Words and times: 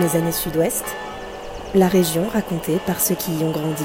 Mes 0.00 0.16
années 0.16 0.32
sud-ouest, 0.32 0.84
la 1.72 1.86
région 1.86 2.26
racontée 2.28 2.78
par 2.84 3.00
ceux 3.00 3.14
qui 3.14 3.30
y 3.30 3.44
ont 3.44 3.52
grandi. 3.52 3.84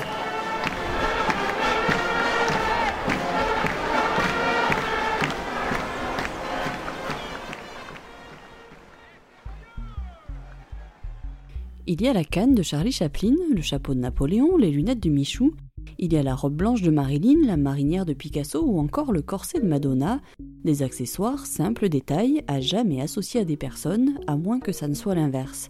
Il 11.86 12.02
y 12.02 12.08
a 12.08 12.14
la 12.14 12.24
canne 12.24 12.56
de 12.56 12.64
Charlie 12.64 12.92
Chaplin, 12.92 13.36
le 13.54 13.62
chapeau 13.62 13.94
de 13.94 14.00
Napoléon, 14.00 14.58
les 14.58 14.72
lunettes 14.72 15.04
de 15.04 15.10
Michou. 15.12 15.54
Il 16.00 16.14
y 16.14 16.18
a 16.18 16.24
la 16.24 16.34
robe 16.34 16.56
blanche 16.56 16.82
de 16.82 16.90
Marilyn, 16.90 17.46
la 17.46 17.58
marinière 17.58 18.06
de 18.06 18.14
Picasso 18.14 18.64
ou 18.64 18.80
encore 18.80 19.12
le 19.12 19.22
corset 19.22 19.60
de 19.60 19.68
Madonna. 19.68 20.22
Des 20.64 20.82
accessoires, 20.82 21.46
simples 21.46 21.88
détails, 21.88 22.44
à 22.48 22.62
jamais 22.62 23.00
associés 23.00 23.42
à 23.42 23.46
des 23.46 23.58
personnes, 23.58 24.20
à 24.26 24.38
moins 24.38 24.60
que 24.60 24.72
ça 24.72 24.88
ne 24.88 24.96
soit 24.96 25.14
l'inverse. 25.14 25.70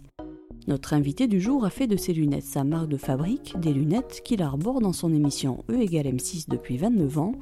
Notre 0.70 0.94
invité 0.94 1.26
du 1.26 1.40
jour 1.40 1.64
a 1.64 1.70
fait 1.70 1.88
de 1.88 1.96
ses 1.96 2.12
lunettes 2.12 2.44
sa 2.44 2.62
marque 2.62 2.88
de 2.88 2.96
fabrique, 2.96 3.58
des 3.58 3.72
lunettes 3.72 4.22
qu'il 4.24 4.40
arbore 4.40 4.80
dans 4.80 4.92
son 4.92 5.12
émission 5.12 5.64
E 5.68 5.74
égale 5.74 6.06
M6 6.06 6.48
depuis 6.48 6.76
29 6.76 7.18
ans. 7.18 7.32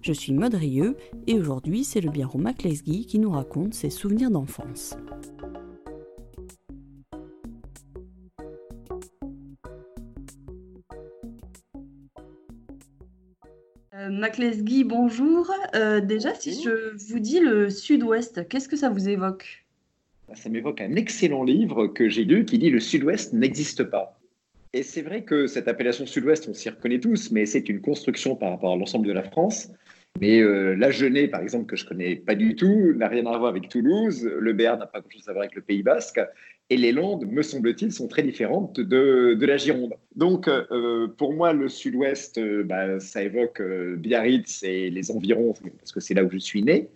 Je 0.00 0.14
suis 0.14 0.32
Maud 0.32 0.54
Rieux 0.54 0.96
et 1.26 1.34
aujourd'hui 1.34 1.84
c'est 1.84 2.00
le 2.00 2.08
bien 2.08 2.26
Maclesguy 2.34 3.04
qui 3.04 3.18
nous 3.18 3.30
raconte 3.30 3.74
ses 3.74 3.90
souvenirs 3.90 4.30
d'enfance. 4.30 4.96
Maclesguy, 13.92 14.84
bonjour. 14.84 15.52
Euh, 15.74 16.00
déjà, 16.00 16.34
si 16.34 16.62
je 16.62 16.96
vous 17.12 17.18
dis 17.18 17.40
le 17.40 17.68
Sud-Ouest, 17.68 18.48
qu'est-ce 18.48 18.70
que 18.70 18.76
ça 18.76 18.88
vous 18.88 19.10
évoque? 19.10 19.67
Ça 20.34 20.48
m'évoque 20.50 20.80
un 20.80 20.94
excellent 20.94 21.42
livre 21.42 21.86
que 21.86 22.08
j'ai 22.08 22.24
lu 22.24 22.44
qui 22.44 22.58
dit 22.58 22.70
Le 22.70 22.80
Sud-Ouest 22.80 23.32
n'existe 23.32 23.84
pas. 23.84 24.18
Et 24.74 24.82
c'est 24.82 25.00
vrai 25.00 25.22
que 25.22 25.46
cette 25.46 25.68
appellation 25.68 26.04
Sud-Ouest, 26.06 26.46
on 26.48 26.54
s'y 26.54 26.68
reconnaît 26.68 27.00
tous, 27.00 27.30
mais 27.30 27.46
c'est 27.46 27.68
une 27.68 27.80
construction 27.80 28.36
par 28.36 28.50
rapport 28.50 28.72
à 28.72 28.76
l'ensemble 28.76 29.06
de 29.06 29.12
la 29.12 29.22
France. 29.22 29.70
Mais 30.20 30.40
euh, 30.40 30.74
la 30.74 30.90
Genée, 30.90 31.28
par 31.28 31.42
exemple, 31.42 31.66
que 31.66 31.76
je 31.76 31.86
connais 31.86 32.16
pas 32.16 32.34
du 32.34 32.56
tout, 32.56 32.92
n'a 32.94 33.08
rien 33.08 33.26
à 33.26 33.38
voir 33.38 33.46
avec 33.46 33.68
Toulouse. 33.68 34.24
Le 34.24 34.52
Béarn 34.52 34.78
n'a 34.78 34.86
pas 34.86 35.00
grand-chose 35.00 35.28
à 35.28 35.32
voir 35.32 35.44
avec 35.44 35.54
le 35.54 35.62
Pays 35.62 35.82
Basque. 35.82 36.20
Et 36.70 36.76
les 36.76 36.92
Landes, 36.92 37.24
me 37.24 37.40
semble-t-il, 37.42 37.92
sont 37.92 38.08
très 38.08 38.22
différentes 38.22 38.78
de, 38.78 39.34
de 39.34 39.46
la 39.46 39.56
Gironde. 39.56 39.94
Donc, 40.16 40.48
euh, 40.48 41.08
pour 41.16 41.32
moi, 41.32 41.52
le 41.52 41.68
sud-ouest, 41.68 42.36
euh, 42.36 42.62
bah, 42.62 43.00
ça 43.00 43.22
évoque 43.22 43.62
Biarritz 43.96 44.62
et 44.64 44.90
les 44.90 45.10
environs, 45.10 45.54
parce 45.78 45.92
que 45.92 46.00
c'est 46.00 46.14
là 46.14 46.24
où 46.24 46.30
je 46.30 46.38
suis 46.38 46.62
né 46.62 46.90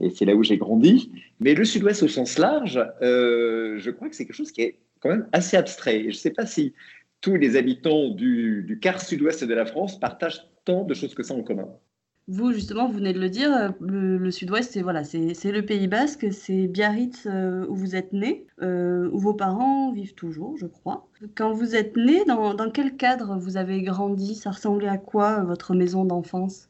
et 0.00 0.08
c'est 0.10 0.24
là 0.24 0.34
où 0.34 0.42
j'ai 0.42 0.56
grandi. 0.56 1.12
Mais 1.40 1.54
le 1.54 1.64
sud-ouest 1.64 2.02
au 2.04 2.08
sens 2.08 2.38
large, 2.38 2.80
je 3.02 3.90
crois 3.90 4.08
que 4.08 4.16
c'est 4.16 4.24
quelque 4.24 4.36
chose 4.36 4.52
qui 4.52 4.62
est 4.62 4.78
quand 5.00 5.10
même 5.10 5.28
assez 5.32 5.56
abstrait. 5.56 5.98
Et 5.98 6.02
je 6.04 6.06
ne 6.08 6.12
sais 6.12 6.30
pas 6.30 6.46
si 6.46 6.72
tous 7.20 7.36
les 7.36 7.56
habitants 7.56 8.10
du, 8.10 8.62
du 8.62 8.78
quart 8.78 9.00
sud-ouest 9.00 9.44
de 9.44 9.54
la 9.54 9.66
France 9.66 9.98
partagent 9.98 10.40
tant 10.64 10.84
de 10.84 10.94
choses 10.94 11.14
que 11.14 11.22
ça 11.22 11.34
en 11.34 11.42
commun. 11.42 11.68
Vous, 12.30 12.52
justement, 12.52 12.86
vous 12.86 12.92
venez 12.98 13.14
de 13.14 13.20
le 13.20 13.30
dire, 13.30 13.50
euh, 13.54 13.70
le, 13.80 14.30
sud-ouest, 14.30 14.72
c'est 14.72 14.82
voilà, 14.82 15.02
c'est 15.02 15.50
le 15.50 15.64
Pays 15.64 15.88
Basque, 15.88 16.26
c'est 16.30 16.66
Biarritz 16.66 17.26
euh, 17.26 17.66
où 17.68 17.74
vous 17.74 17.96
êtes 17.96 18.12
né, 18.12 18.46
euh, 18.60 19.08
où 19.12 19.18
vos 19.18 19.32
parents 19.32 19.92
vivent 19.92 20.14
toujours, 20.14 20.54
je 20.58 20.66
crois. 20.66 21.08
Quand 21.34 21.52
vous 21.54 21.74
êtes 21.74 21.96
né, 21.96 22.26
dans, 22.26 22.52
dans 22.52 22.70
quel 22.70 22.96
cadre 22.96 23.38
vous 23.38 23.56
avez 23.56 23.80
grandi? 23.82 24.34
Ça 24.34 24.50
ressemblait 24.50 24.88
à 24.88 24.98
quoi 24.98 25.42
votre 25.44 25.74
maison 25.74 26.04
d'enfance? 26.04 26.68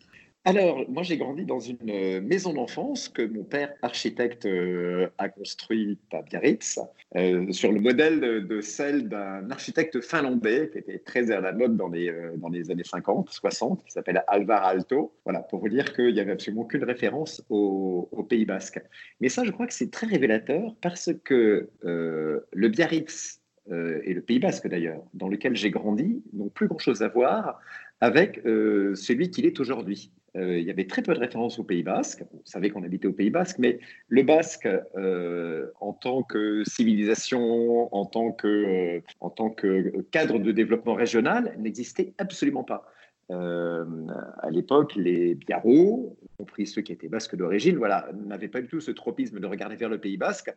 Alors, 0.48 0.88
moi, 0.88 1.02
j'ai 1.02 1.18
grandi 1.18 1.44
dans 1.44 1.60
une 1.60 1.76
euh, 1.90 2.22
maison 2.22 2.54
d'enfance 2.54 3.10
que 3.10 3.20
mon 3.20 3.44
père, 3.44 3.74
architecte, 3.82 4.46
euh, 4.46 5.08
a 5.18 5.28
construite 5.28 6.00
à 6.10 6.22
Biarritz, 6.22 6.78
euh, 7.16 7.52
sur 7.52 7.70
le 7.70 7.80
modèle 7.80 8.46
de, 8.46 8.60
celle 8.62 9.10
d'un 9.10 9.50
architecte 9.50 10.00
finlandais 10.00 10.70
qui 10.72 10.78
était 10.78 11.00
très 11.00 11.30
à 11.30 11.42
la 11.42 11.52
mode 11.52 11.76
dans 11.76 11.90
les, 11.90 12.10
dans 12.38 12.48
les 12.48 12.70
années 12.70 12.82
50, 12.82 13.28
60, 13.28 13.84
qui 13.84 13.92
s'appelle 13.92 14.24
Alvar 14.26 14.64
Aalto. 14.64 15.12
Voilà, 15.24 15.40
pour 15.40 15.60
vous 15.60 15.68
dire 15.68 15.92
qu'il 15.92 16.14
n'y 16.14 16.20
avait 16.20 16.32
absolument 16.32 16.62
aucune 16.62 16.84
référence 16.84 17.44
au, 17.50 18.08
au, 18.10 18.22
Pays 18.22 18.46
Basque. 18.46 18.80
Mais 19.20 19.28
ça, 19.28 19.44
je 19.44 19.50
crois 19.50 19.66
que 19.66 19.74
c'est 19.74 19.90
très 19.90 20.06
révélateur 20.06 20.74
parce 20.80 21.10
que 21.24 21.68
le 21.82 22.68
Biarritz 22.68 23.42
et 23.70 24.14
le 24.14 24.22
Pays 24.22 24.38
Basque 24.38 24.66
d'ailleurs, 24.66 25.02
dans 25.12 25.28
lequel 25.28 25.56
j'ai 25.56 25.70
grandi, 25.70 26.22
n'ont 26.32 26.48
plus 26.48 26.68
grand-chose 26.68 27.02
à 27.02 27.08
voir 27.08 27.60
avec 28.00 28.40
celui 28.44 29.30
qu'il 29.30 29.44
est 29.44 29.60
aujourd'hui. 29.60 30.10
Euh, 30.38 30.58
il 30.58 30.66
y 30.66 30.70
avait 30.70 30.86
très 30.86 31.02
peu 31.02 31.14
de 31.14 31.18
références 31.18 31.58
au 31.58 31.64
Pays 31.64 31.82
Basque. 31.82 32.24
On 32.32 32.40
savait 32.44 32.70
qu'on 32.70 32.82
habitait 32.82 33.08
au 33.08 33.12
Pays 33.12 33.30
Basque, 33.30 33.58
mais 33.58 33.80
le 34.08 34.22
basque, 34.22 34.68
euh, 34.96 35.66
en 35.80 35.92
tant 35.92 36.22
que 36.22 36.62
civilisation, 36.64 37.94
en 37.94 38.06
tant 38.06 38.32
que, 38.32 38.46
euh, 38.46 39.00
en 39.20 39.30
tant 39.30 39.50
que 39.50 40.02
cadre 40.10 40.38
de 40.38 40.52
développement 40.52 40.94
régional, 40.94 41.54
n'existait 41.58 42.14
absolument 42.18 42.64
pas. 42.64 42.84
à 43.30 44.50
l'époque, 44.50 44.94
les 44.94 45.34
Biarros, 45.34 46.16
y 46.22 46.28
compris 46.38 46.66
ceux 46.66 46.80
qui 46.80 46.92
étaient 46.92 47.08
basques 47.08 47.36
d'origine, 47.36 47.76
voilà, 47.76 48.08
n'avaient 48.26 48.48
pas 48.48 48.62
du 48.62 48.68
tout 48.68 48.80
ce 48.80 48.90
tropisme 48.90 49.38
de 49.38 49.46
regarder 49.46 49.76
vers 49.76 49.90
le 49.90 49.98
Pays 49.98 50.16
basque. 50.16 50.50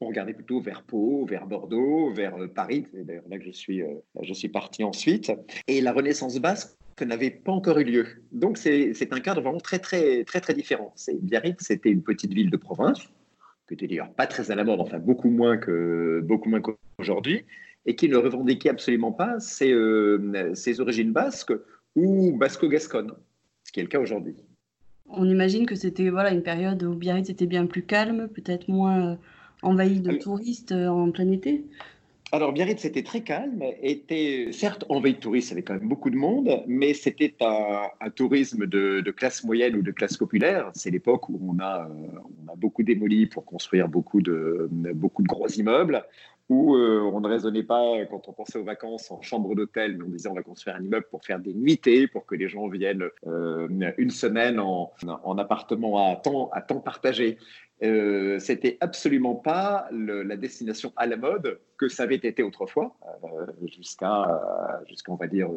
On 0.00 0.08
regardait 0.08 0.34
plutôt 0.34 0.60
vers 0.60 0.82
Pau, 0.82 1.24
vers 1.24 1.46
Bordeaux, 1.46 2.12
vers 2.12 2.34
Paris. 2.52 2.86
C'est 2.92 3.06
d'ailleurs 3.06 3.28
là 3.30 3.38
que 3.38 3.44
je 3.44 3.52
suis, 3.52 3.82
je 4.22 4.34
suis 4.34 4.48
parti 4.48 4.82
ensuite. 4.82 5.30
Et 5.68 5.80
la 5.80 5.92
Renaissance 5.92 6.36
basque 6.40 6.79
n'avait 7.04 7.30
pas 7.30 7.52
encore 7.52 7.78
eu 7.78 7.84
lieu. 7.84 8.06
Donc 8.32 8.56
c'est 8.58 9.12
un 9.12 9.20
cadre 9.20 9.40
vraiment 9.40 9.60
très 9.60 9.78
très 9.78 10.24
très 10.24 10.40
très 10.40 10.54
différent. 10.54 10.94
Biarritz, 11.20 11.58
c'était 11.60 11.90
une 11.90 12.02
petite 12.02 12.32
ville 12.32 12.50
de 12.50 12.56
province, 12.56 13.00
qui 13.66 13.74
était 13.74 13.86
d'ailleurs 13.86 14.12
pas 14.12 14.26
très 14.26 14.50
à 14.50 14.54
la 14.54 14.64
mode, 14.64 14.80
enfin 14.80 14.98
beaucoup 14.98 15.30
moins 15.30 15.56
que 15.56 16.20
beaucoup 16.24 16.48
moins 16.48 16.60
qu'aujourd'hui, 16.60 17.44
et 17.86 17.96
qui 17.96 18.08
ne 18.08 18.16
revendiquait 18.16 18.70
absolument 18.70 19.12
pas 19.12 19.40
ses, 19.40 19.72
euh, 19.72 20.54
ses 20.54 20.80
origines 20.80 21.12
basques 21.12 21.52
ou 21.96 22.36
basco-gasconnes, 22.36 23.12
ce 23.64 23.72
qui 23.72 23.80
est 23.80 23.82
le 23.82 23.88
cas 23.88 24.00
aujourd'hui. 24.00 24.36
On 25.08 25.28
imagine 25.28 25.66
que 25.66 25.74
c'était 25.74 26.08
voilà 26.08 26.30
une 26.30 26.42
période 26.42 26.82
où 26.82 26.94
Biarritz 26.94 27.30
était 27.30 27.46
bien 27.46 27.66
plus 27.66 27.82
calme, 27.82 28.28
peut-être 28.28 28.68
moins 28.68 29.12
euh, 29.12 29.16
envahi 29.62 30.00
de 30.00 30.12
touristes 30.12 30.72
euh, 30.72 30.88
en 30.88 31.10
plein 31.10 31.30
été. 31.30 31.64
Alors 32.32 32.52
Biarritz 32.52 32.84
était 32.84 33.02
très 33.02 33.22
calme, 33.22 33.60
était 33.82 34.50
certes 34.52 34.84
envahi 34.88 35.14
de 35.14 35.18
touristes, 35.18 35.50
avait 35.50 35.62
quand 35.62 35.74
même 35.74 35.88
beaucoup 35.88 36.10
de 36.10 36.16
monde, 36.16 36.62
mais 36.68 36.94
c'était 36.94 37.34
un, 37.40 38.10
tourisme 38.10 38.66
de, 38.66 39.10
classe 39.10 39.42
moyenne 39.42 39.74
ou 39.74 39.82
de 39.82 39.90
classe 39.90 40.16
populaire. 40.16 40.70
C'est 40.74 40.90
l'époque 40.90 41.28
où 41.28 41.40
on 41.42 41.58
a, 41.60 41.88
on 41.88 42.52
a 42.52 42.54
beaucoup 42.54 42.84
démoli 42.84 43.26
pour 43.26 43.44
construire 43.44 43.88
beaucoup 43.88 44.20
de, 44.20 44.68
beaucoup 44.70 45.22
de 45.22 45.26
gros 45.26 45.48
immeubles, 45.48 46.04
où 46.48 46.76
euh, 46.76 47.00
on 47.12 47.20
ne 47.20 47.28
raisonnait 47.28 47.64
pas 47.64 48.04
quand 48.08 48.28
on 48.28 48.32
pensait 48.32 48.58
aux 48.58 48.64
vacances 48.64 49.10
en 49.10 49.20
chambre 49.22 49.56
d'hôtel, 49.56 49.96
mais 49.96 50.04
on 50.04 50.08
disait 50.08 50.28
on 50.28 50.34
va 50.34 50.42
construire 50.42 50.76
un 50.76 50.84
immeuble 50.84 51.06
pour 51.10 51.24
faire 51.24 51.40
des 51.40 51.54
nuitées, 51.54 52.06
pour 52.06 52.26
que 52.26 52.36
les 52.36 52.48
gens 52.48 52.68
viennent 52.68 53.08
euh, 53.26 53.68
une 53.98 54.10
semaine 54.10 54.60
en, 54.60 54.92
en 55.24 55.38
appartement 55.38 56.12
à 56.12 56.14
temps, 56.14 56.48
à 56.52 56.60
temps 56.60 56.80
partagé. 56.80 57.38
Euh, 57.82 58.38
c'était 58.38 58.76
absolument 58.80 59.34
pas 59.34 59.88
la 59.90 60.36
destination 60.36 60.92
à 60.96 61.06
la 61.06 61.16
mode 61.16 61.58
que 61.78 61.88
ça 61.88 62.02
avait 62.02 62.16
été 62.16 62.42
autrefois, 62.42 62.94
euh, 63.24 63.46
jusqu'à, 63.74 64.82
jusqu'à, 64.86 65.12
on 65.12 65.16
va 65.16 65.26
dire, 65.26 65.48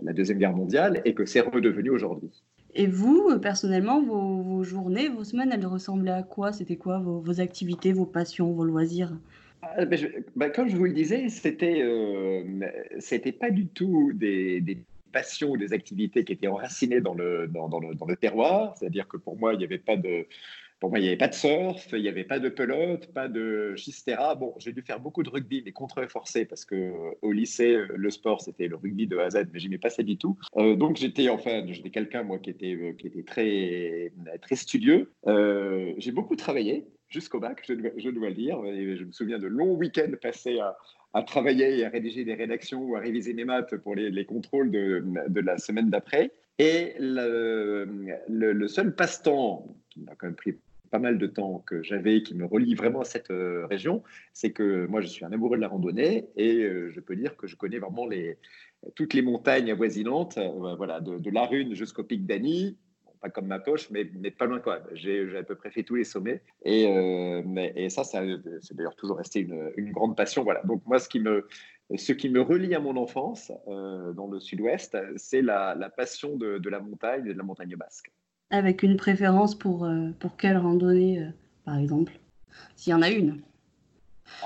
la 0.00 0.12
Deuxième 0.12 0.38
Guerre 0.38 0.52
mondiale, 0.52 1.02
et 1.04 1.14
que 1.14 1.24
c'est 1.24 1.40
redevenu 1.40 1.90
aujourd'hui. 1.90 2.30
Et 2.76 2.86
vous, 2.86 3.38
personnellement, 3.40 4.02
vos, 4.02 4.62
journées, 4.62 5.08
vos 5.08 5.24
semaines, 5.24 5.50
elles 5.52 5.66
ressemblaient 5.66 6.12
à 6.12 6.22
quoi? 6.22 6.52
C'était 6.52 6.76
quoi 6.76 6.98
vos, 6.98 7.40
activités, 7.40 7.92
vos 7.92 8.06
passions, 8.06 8.52
vos 8.52 8.64
loisirs? 8.64 9.12
Ah, 9.62 9.84
ben, 9.84 9.98
ben, 10.36 10.50
Comme 10.50 10.68
je 10.68 10.76
vous 10.76 10.84
le 10.84 10.92
disais, 10.92 11.28
c'était, 11.28 11.82
euh, 11.82 12.42
c'était 12.98 13.32
pas 13.32 13.50
du 13.50 13.66
tout 13.66 14.12
des, 14.14 14.62
passions 15.12 15.50
ou 15.50 15.56
des 15.56 15.72
activités 15.72 16.24
qui 16.24 16.32
étaient 16.32 16.48
enracinées 16.48 17.00
dans 17.00 17.14
le, 17.14 17.46
dans, 17.46 17.68
dans 17.68 17.78
le, 17.78 17.94
dans 17.94 18.06
le 18.06 18.16
terroir. 18.16 18.76
C'est-à-dire 18.76 19.06
que 19.06 19.16
pour 19.16 19.38
moi, 19.38 19.54
il 19.54 19.58
n'y 19.58 19.64
avait 19.64 19.78
pas 19.78 19.96
de 19.96 20.26
pour 20.88 20.98
il 20.98 21.02
n'y 21.02 21.08
avait 21.08 21.16
pas 21.16 21.28
de 21.28 21.34
surf, 21.34 21.88
il 21.92 22.02
n'y 22.02 22.08
avait 22.08 22.24
pas 22.24 22.38
de 22.38 22.50
pelote, 22.50 23.06
pas 23.14 23.28
de 23.28 23.74
schistera. 23.74 24.34
Bon, 24.34 24.54
j'ai 24.58 24.72
dû 24.72 24.82
faire 24.82 25.00
beaucoup 25.00 25.22
de 25.22 25.30
rugby, 25.30 25.62
mais 25.64 25.72
contre 25.72 26.06
forcé, 26.10 26.44
parce 26.44 26.66
que 26.66 26.92
au 27.22 27.32
lycée, 27.32 27.78
le 27.94 28.10
sport, 28.10 28.42
c'était 28.42 28.68
le 28.68 28.76
rugby 28.76 29.06
de 29.06 29.16
A 29.16 29.24
à 29.24 29.30
Z, 29.30 29.46
mais 29.52 29.60
j'aimais 29.60 29.78
pas 29.78 29.88
ça 29.88 30.02
du 30.02 30.18
tout. 30.18 30.36
Euh, 30.56 30.76
donc, 30.76 30.96
j'étais, 30.96 31.30
enfin, 31.30 31.64
j'étais 31.68 31.88
quelqu'un, 31.88 32.22
moi, 32.22 32.38
qui 32.38 32.50
était, 32.50 32.74
euh, 32.74 32.92
qui 32.92 33.06
était 33.06 33.22
très, 33.22 34.12
très 34.42 34.56
studieux. 34.56 35.10
Euh, 35.26 35.94
j'ai 35.96 36.12
beaucoup 36.12 36.36
travaillé 36.36 36.86
jusqu'au 37.08 37.40
bac, 37.40 37.62
je 37.66 37.72
dois, 37.72 37.90
je 37.96 38.08
le 38.10 38.34
dire. 38.34 38.62
Et 38.66 38.96
je 38.96 39.04
me 39.04 39.12
souviens 39.12 39.38
de 39.38 39.46
longs 39.46 39.76
week-ends 39.76 40.12
passés 40.20 40.58
à, 40.58 40.76
à, 41.14 41.22
travailler 41.22 41.82
à 41.84 41.88
rédiger 41.88 42.24
des 42.24 42.34
rédactions 42.34 42.82
ou 42.82 42.94
à 42.94 43.00
réviser 43.00 43.32
mes 43.32 43.44
maths 43.44 43.74
pour 43.76 43.94
les, 43.94 44.10
les 44.10 44.26
contrôles 44.26 44.70
de, 44.70 45.02
de, 45.28 45.40
la 45.40 45.56
semaine 45.56 45.88
d'après. 45.88 46.30
Et 46.58 46.92
le, 46.98 47.88
le 48.28 48.68
seul 48.68 48.94
passe-temps 48.94 49.66
qui 49.90 50.00
m'a 50.00 50.14
quand 50.16 50.26
même 50.26 50.36
pris 50.36 50.56
pas 50.94 51.00
mal 51.00 51.18
de 51.18 51.26
temps 51.26 51.58
que 51.66 51.82
j'avais 51.82 52.22
qui 52.22 52.36
me 52.36 52.46
relie 52.46 52.76
vraiment 52.76 53.00
à 53.00 53.04
cette 53.04 53.32
euh, 53.32 53.66
région, 53.66 54.04
c'est 54.32 54.52
que 54.52 54.86
moi 54.86 55.00
je 55.00 55.08
suis 55.08 55.24
un 55.24 55.32
amoureux 55.32 55.56
de 55.56 55.60
la 55.60 55.66
randonnée 55.66 56.28
et 56.36 56.58
euh, 56.58 56.88
je 56.92 57.00
peux 57.00 57.16
dire 57.16 57.36
que 57.36 57.48
je 57.48 57.56
connais 57.56 57.80
vraiment 57.80 58.08
toutes 58.94 59.12
les 59.12 59.22
montagnes 59.22 59.72
avoisinantes, 59.72 60.38
euh, 60.38 60.76
voilà, 60.76 61.00
de, 61.00 61.30
la 61.30 61.46
Rune 61.46 61.74
jusqu'au 61.74 62.04
pic 62.04 62.26
d'Annie, 62.26 62.78
pas 63.20 63.28
comme 63.28 63.48
ma 63.48 63.58
poche, 63.58 63.90
mais, 63.90 64.08
mais 64.20 64.30
pas 64.30 64.46
loin 64.46 64.60
quoi. 64.60 64.82
J'ai 64.92 65.36
à 65.36 65.42
peu 65.42 65.56
près 65.56 65.72
fait 65.72 65.82
tous 65.82 65.96
les 65.96 66.04
sommets. 66.04 66.42
Et, 66.64 66.84
ça, 67.90 68.04
c'est 68.04 68.20
d'ailleurs 68.76 68.94
toujours 68.94 69.16
resté 69.16 69.40
une, 69.40 69.90
grande 69.90 70.16
passion. 70.16 70.44
Voilà. 70.44 70.62
Donc 70.62 70.86
moi, 70.86 71.00
ce 71.00 71.08
qui 71.08 71.18
me, 71.18 71.48
ce 71.96 72.12
qui 72.12 72.28
me 72.28 72.40
relie 72.40 72.72
à 72.72 72.78
mon 72.78 72.96
enfance 72.96 73.50
dans 73.66 74.28
le 74.30 74.38
sud-ouest, 74.38 74.96
c'est 75.16 75.42
la, 75.42 75.74
passion 75.96 76.36
de, 76.36 76.58
de, 76.58 76.70
la 76.70 76.78
montagne 76.78 77.24
de 77.24 77.32
la 77.32 77.42
montagne 77.42 77.74
basque. 77.74 78.12
Avec 78.54 78.82
une 78.84 78.96
préférence 78.96 79.56
pour, 79.56 79.88
pour 80.20 80.36
quelle 80.36 80.56
randonnée, 80.56 81.26
par 81.64 81.76
exemple? 81.76 82.12
S'il 82.76 82.92
y 82.92 82.94
en 82.94 83.02
a 83.02 83.10
une 83.10 83.40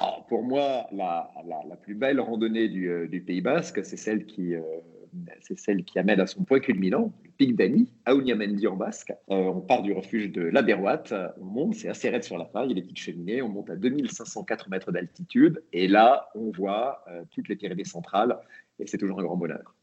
ah, 0.00 0.24
pour 0.28 0.42
moi, 0.42 0.86
la, 0.92 1.30
la, 1.46 1.76
plus 1.76 1.94
belle 1.94 2.20
randonnée 2.20 2.68
du, 2.68 2.88
euh, 2.88 3.08
du 3.08 3.20
Pays 3.20 3.40
Basque, 3.40 3.84
c'est 3.84 3.96
celle 3.96 4.26
qui, 4.26 4.54
euh, 4.54 4.62
c'est 5.40 5.58
celle 5.58 5.84
qui 5.84 5.98
amène 5.98 6.20
à 6.20 6.26
son 6.26 6.44
point 6.44 6.60
culminant, 6.60 7.12
le 7.24 7.30
pic 7.30 7.56
d'Ani, 7.56 7.90
à 8.04 8.14
Ouniamendi 8.14 8.66
en 8.66 8.76
basque. 8.76 9.12
Euh, 9.30 9.34
on 9.34 9.60
part 9.60 9.82
du 9.82 9.92
refuge 9.92 10.30
de 10.30 10.42
la 10.42 10.62
Berouat, 10.62 11.04
on 11.40 11.44
monte, 11.44 11.74
c'est 11.74 11.88
assez 11.88 12.10
raide 12.10 12.24
sur 12.24 12.38
la 12.38 12.44
fin, 12.46 12.64
il 12.64 12.70
y 12.70 12.72
a 12.72 12.74
des 12.74 12.82
petites 12.82 12.98
cheminées, 12.98 13.42
on 13.42 13.48
monte 13.48 13.70
à 13.70 13.76
2504 13.76 14.68
mètres 14.68 14.92
d'altitude, 14.92 15.62
et 15.72 15.88
là, 15.88 16.28
on 16.34 16.50
voit 16.50 17.04
toutes 17.30 17.48
les 17.48 17.56
Pyrénées 17.56 17.84
centrales, 17.84 18.36
et 18.78 18.86
c'est 18.86 18.98
toujours 18.98 19.20
un 19.20 19.24
grand 19.24 19.36
bonheur. 19.36 19.74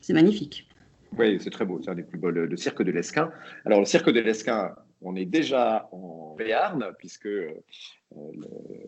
C'est 0.00 0.12
magnifique. 0.12 0.68
Oui, 1.18 1.38
c'est 1.40 1.50
très 1.50 1.64
beau, 1.64 1.80
c'est 1.82 1.90
un 1.90 1.94
des 1.94 2.02
plus 2.02 2.18
beaux, 2.18 2.30
le, 2.30 2.56
cirque 2.56 2.82
de 2.82 2.90
l'Esquin. 2.90 3.30
Alors, 3.64 3.80
le 3.80 3.86
cirque 3.86 4.10
de 4.10 4.20
l'Esquin, 4.20 4.74
on 5.02 5.14
est 5.16 5.24
déjà 5.24 5.88
en 5.92 6.34
Béarn, 6.36 6.92
puisque 6.98 7.26
euh, 7.26 7.52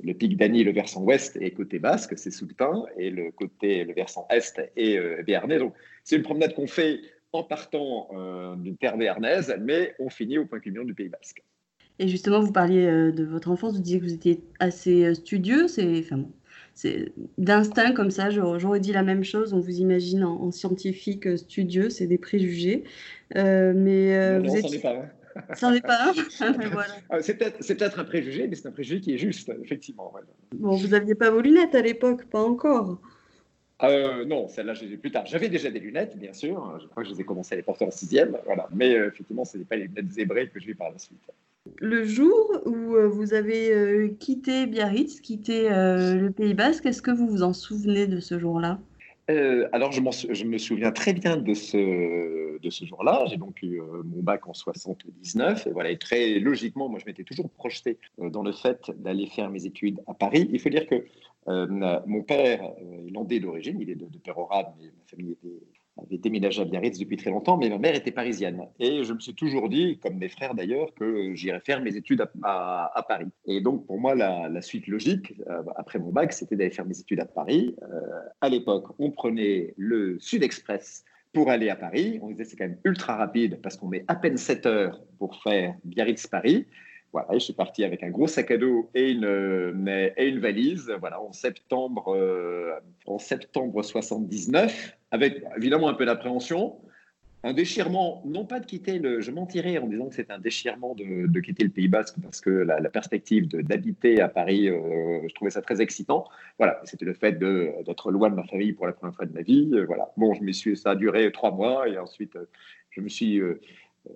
le, 0.02 0.12
pic 0.12 0.37
d'Annie, 0.37 0.64
le 0.64 0.73
versant 0.73 1.02
ouest, 1.02 1.37
est 1.37 1.52
côté 1.52 1.78
basque, 1.78 2.14
c'est 2.17 2.31
le 2.40 2.49
et 2.99 3.11
le 3.11 3.31
côté, 3.31 3.84
le 3.84 3.94
versant 3.94 4.26
est 4.31 4.61
est 4.76 4.96
euh, 4.96 5.23
béarnais. 5.23 5.58
Donc, 5.58 5.75
c'est 6.05 6.17
une 6.17 6.23
promenade 6.23 6.55
qu'on 6.55 6.67
fait 6.67 7.00
en 7.32 7.44
partant 7.44 8.08
euh, 8.12 8.56
d'une 8.56 8.76
terre 8.76 8.96
béarnaise, 8.96 9.55
mais 9.61 9.94
on 9.99 10.08
finit 10.08 10.38
au 10.38 10.46
point 10.46 10.58
culminant 10.58 10.84
du 10.84 10.94
Pays 10.94 11.08
basque. 11.08 11.43
Et 11.99 12.08
justement, 12.08 12.40
vous 12.40 12.52
parliez 12.52 12.87
de 12.87 13.25
votre 13.25 13.50
enfance, 13.50 13.75
vous 13.75 13.82
disiez 13.82 14.00
que 14.00 14.05
vous 14.05 14.12
étiez 14.12 14.44
assez 14.58 15.14
studieux, 15.14 15.67
c'est 15.67 16.00
enfin, 16.00 16.26
d'instinct 17.38 17.93
comme 17.93 18.11
ça, 18.11 18.31
j'aurais 18.31 18.81
dit 18.81 18.93
la 18.93 19.02
même 19.02 19.25
chose. 19.25 19.52
On 19.55 19.61
vous 19.61 19.78
imagine 19.81 20.25
en, 20.25 20.50
scientifique 20.50 21.38
studieux, 21.38 21.90
c'est 21.90 22.06
des 22.06 22.19
préjugés. 22.19 22.84
mais 23.34 24.38
vous 24.40 24.56
êtes... 24.56 24.82
pas. 24.82 25.06
Ça 25.55 25.70
n'est 25.70 25.81
pas 25.81 26.11
un 26.11 26.14
ah, 27.11 27.20
C'est 27.20 27.37
peut-être 27.37 27.99
un 27.99 28.05
préjugé, 28.05 28.49
mais 28.49 28.55
c'est 28.55 28.69
un 28.69 28.73
préjugé 28.73 29.00
qui 29.00 29.14
est 29.14 29.19
juste, 29.19 29.52
effectivement. 29.62 30.12
Bon, 30.55 30.76
vous 30.76 30.88
n'aviez 30.88 31.14
pas 31.14 31.31
vos 31.31 31.40
lunettes 31.40 31.75
à 31.75 31.82
l'époque, 31.82 32.25
pas 32.26 32.43
encore 32.43 32.99
euh, 33.82 34.25
non, 34.25 34.49
celle-là, 34.49 34.75
j'ai 34.75 34.96
plus 34.96 35.11
tard. 35.11 35.26
J'avais 35.26 35.49
déjà 35.49 35.70
des 35.70 35.81
lunettes, 35.81 36.17
bien 36.17 36.32
sûr. 36.32 36.78
Je 36.81 36.87
crois 36.87 37.02
que 37.02 37.08
je 37.08 37.14
les 37.14 37.20
ai 37.20 37.25
commencé 37.25 37.55
à 37.55 37.56
les 37.56 37.62
porter 37.62 37.84
en 37.84 37.90
sixième. 37.90 38.38
Voilà. 38.46 38.69
Mais 38.73 38.94
euh, 38.94 39.08
effectivement, 39.08 39.44
ce 39.44 39.58
n'est 39.58 39.64
pas 39.64 39.76
les 39.76 39.87
lunettes 39.87 40.11
zébrées 40.11 40.49
que 40.49 40.58
j'ai 40.58 40.75
par 40.75 40.90
la 40.90 40.99
suite. 40.99 41.20
Le 41.79 42.05
jour 42.05 42.63
où 42.65 42.95
euh, 42.95 43.09
vous 43.09 43.35
avez 43.35 44.15
quitté 44.19 44.67
Biarritz, 44.67 45.21
quitté 45.21 45.69
le 45.69 46.29
Pays 46.31 46.55
Basque, 46.55 46.87
est-ce 46.87 47.03
que 47.03 47.11
vous 47.11 47.27
vous 47.29 47.43
en 47.43 47.53
souvenez 47.53 48.07
de 48.07 48.21
ce 48.21 48.39
jour-là? 48.39 48.79
Euh, 49.29 49.69
alors, 49.73 49.91
je, 49.93 50.01
me 50.01 50.59
souviens 50.59 50.93
très 50.93 51.13
bien 51.13 51.37
de 51.37 51.53
ce, 51.55 52.59
de 52.59 52.71
ce 52.71 52.85
jour-là. 52.85 53.25
J'ai 53.27 53.37
donc 53.37 53.61
eu 53.63 53.81
euh, 53.81 54.03
mon 54.05 54.23
bac 54.23 54.47
en 54.47 54.55
79. 54.55 55.67
Et 55.67 55.71
voilà, 55.71 55.95
très 55.97 56.39
logiquement, 56.39 56.89
moi, 56.89 57.01
je 57.01 57.07
m'étais 57.07 57.25
toujours 57.25 57.51
projeté 57.51 57.99
euh, 58.21 58.31
dans 58.31 58.43
le 58.43 58.53
fait 58.53 58.91
d'aller 58.97 59.27
faire 59.27 59.51
mes 59.51 59.67
études 59.67 60.01
à 60.07 60.15
Paris. 60.15 60.49
Il 60.53 60.61
faut 60.61 60.69
dire 60.69 60.87
que 60.87 61.05
mon 61.49 62.23
père 62.23 62.62
est 62.62 63.11
landais 63.12 63.39
d'origine, 63.39 63.81
il 63.81 63.89
est 63.91 63.95
de, 63.95 64.07
de 64.07 64.19
Père 64.19 64.37
mais 64.79 64.87
ma 64.87 65.07
famille 65.07 65.33
était 65.33 65.62
avait 66.03 66.19
déménagé 66.19 66.63
à 66.63 66.65
Biarritz 66.65 66.99
depuis 66.99 67.17
très 67.17 67.31
longtemps, 67.31 67.57
mais 67.57 67.69
ma 67.69 67.79
mère 67.79 67.95
était 67.95 68.11
parisienne. 68.11 68.63
Et 68.79 69.05
je 69.05 69.13
me 69.13 69.21
suis 69.21 69.35
toujours 69.35 69.69
dit, 69.69 69.99
comme 70.03 70.19
mes 70.19 70.29
frères 70.29 70.55
d'ailleurs, 70.55 70.93
que 70.95 71.35
j'irais 71.35 71.61
faire 71.61 71.81
mes 71.81 71.97
études 71.97 72.27
à, 72.43 73.05
Paris. 73.09 73.29
Et 73.47 73.61
donc, 73.61 73.87
pour 73.87 73.99
moi, 73.99 74.15
la, 74.15 74.61
suite 74.63 74.87
logique, 74.89 75.35
euh, 75.49 75.63
après 75.77 75.99
mon 75.99 76.11
bac, 76.11 76.33
c'était 76.33 76.57
d'aller 76.57 76.71
faire 76.71 76.87
mes 76.87 76.99
études 76.99 77.21
à 77.21 77.25
Paris. 77.25 77.77
Euh, 77.83 77.87
à 78.41 78.49
l'époque, 78.49 78.87
on 78.99 79.11
prenait 79.11 79.75
le 79.77 80.19
Sud 80.19 80.43
Express 80.43 81.05
pour 81.33 81.51
aller 81.51 81.69
à 81.69 81.77
Paris. 81.77 82.19
On 82.23 82.31
disait 82.31 82.45
c'est 82.45 82.57
quand 82.57 82.65
même 82.65 82.79
ultra 82.85 83.17
rapide 83.17 83.61
parce 83.63 83.77
qu'on 83.77 83.89
met 83.89 84.05
à 84.09 84.15
peine 84.15 84.37
7 84.37 84.67
heures 84.67 85.01
pour 85.19 85.43
faire 85.43 85.75
Biarritz-Paris. 85.85 86.67
Je 87.33 87.39
suis 87.39 87.53
parti 87.53 87.85
avec 87.85 88.03
un 88.03 88.11
gros 88.11 88.27
sac 88.27 88.51
à 88.51 88.57
dos 88.57 88.91
et 88.95 89.13
une, 89.13 89.25
euh, 89.25 90.39
valise. 90.41 90.93
Voilà, 91.01 91.21
en 91.21 91.33
septembre, 91.33 92.17
en 93.07 93.19
septembre 93.19 93.83
79 93.83 94.97
avec 95.11 95.43
évidemment 95.57 95.89
un 95.89 95.95
peu 95.95 96.05
d'appréhension, 96.05 96.77
un 97.47 97.53
déchirement, 97.53 98.23
non 98.25 98.45
pas 98.45 98.59
de 98.59 98.67
quitter 98.67 98.99
le. 98.99 99.21
Je 99.21 99.31
mentirais 99.31 99.79
en 99.79 99.87
disant 99.87 100.09
que 100.09 100.17
c'est 100.17 100.31
un 100.33 100.39
déchirement 100.39 100.95
de, 100.97 101.41
quitter 101.41 101.63
le 101.63 101.71
Pays 101.71 101.87
Basque 101.87 102.17
parce 102.21 102.41
que 102.41 102.51
la, 102.51 102.91
perspective 102.91 103.47
d'habiter 103.47 104.21
à 104.21 104.29
Paris, 104.29 104.69
euh, 104.69 105.21
je 105.29 105.35
trouvais 105.35 105.53
ça 105.53 105.62
très 105.62 105.81
excitant. 105.81 106.25
Voilà, 106.59 106.81
c'était 106.85 107.05
le 107.05 107.15
fait 107.15 107.39
d'être 107.39 108.11
loin 108.11 108.31
de 108.31 108.35
ma 108.35 108.45
famille 108.45 108.73
pour 108.73 108.87
la 108.87 108.93
première 108.93 109.15
fois 109.15 109.27
de 109.27 109.33
ma 109.33 109.43
vie. 109.43 109.71
Euh, 109.75 109.85
voilà, 109.87 110.12
bon, 110.17 110.35
je 110.35 110.51
suis, 110.53 110.77
ça 110.77 110.91
a 110.91 110.97
duré 110.97 111.31
trois 111.31 111.53
mois 111.53 111.89
et 111.89 111.99
ensuite 111.99 112.35
euh, 112.35 112.49
je 112.91 113.01
me 113.01 113.09
suis 113.09 113.41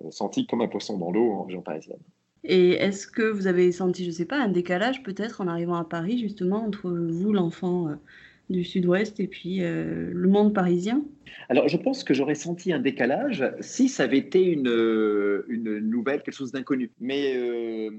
senti 0.09 0.47
comme 0.47 0.61
un 0.61 0.67
poisson 0.67 0.97
dans 0.97 1.11
l'eau 1.11 1.31
en 1.33 1.43
région 1.43 1.61
parisienne. 1.61 1.99
Et 2.43 2.71
est-ce 2.71 3.07
que 3.07 3.21
vous 3.21 3.47
avez 3.47 3.71
senti, 3.71 4.03
je 4.03 4.09
ne 4.09 4.13
sais 4.13 4.25
pas, 4.25 4.37
un 4.37 4.47
décalage 4.47 5.03
peut-être 5.03 5.41
en 5.41 5.47
arrivant 5.47 5.75
à 5.75 5.83
Paris 5.83 6.17
justement 6.19 6.65
entre 6.65 6.89
vous, 6.89 7.33
l'enfant 7.33 7.95
du 8.51 8.63
sud-ouest 8.63 9.19
et 9.19 9.27
puis 9.27 9.63
euh, 9.63 10.11
le 10.13 10.27
monde 10.27 10.53
parisien? 10.53 11.03
Alors, 11.49 11.67
je 11.67 11.77
pense 11.77 12.03
que 12.03 12.13
j'aurais 12.13 12.35
senti 12.35 12.71
un 12.71 12.79
décalage 12.79 13.43
si 13.61 13.89
ça 13.89 14.03
avait 14.03 14.17
été 14.17 14.43
une, 14.43 14.67
euh, 14.67 15.45
une 15.47 15.79
nouvelle, 15.79 16.21
quelque 16.21 16.35
chose 16.35 16.51
d'inconnu. 16.51 16.91
Mais 16.99 17.35
euh, 17.35 17.89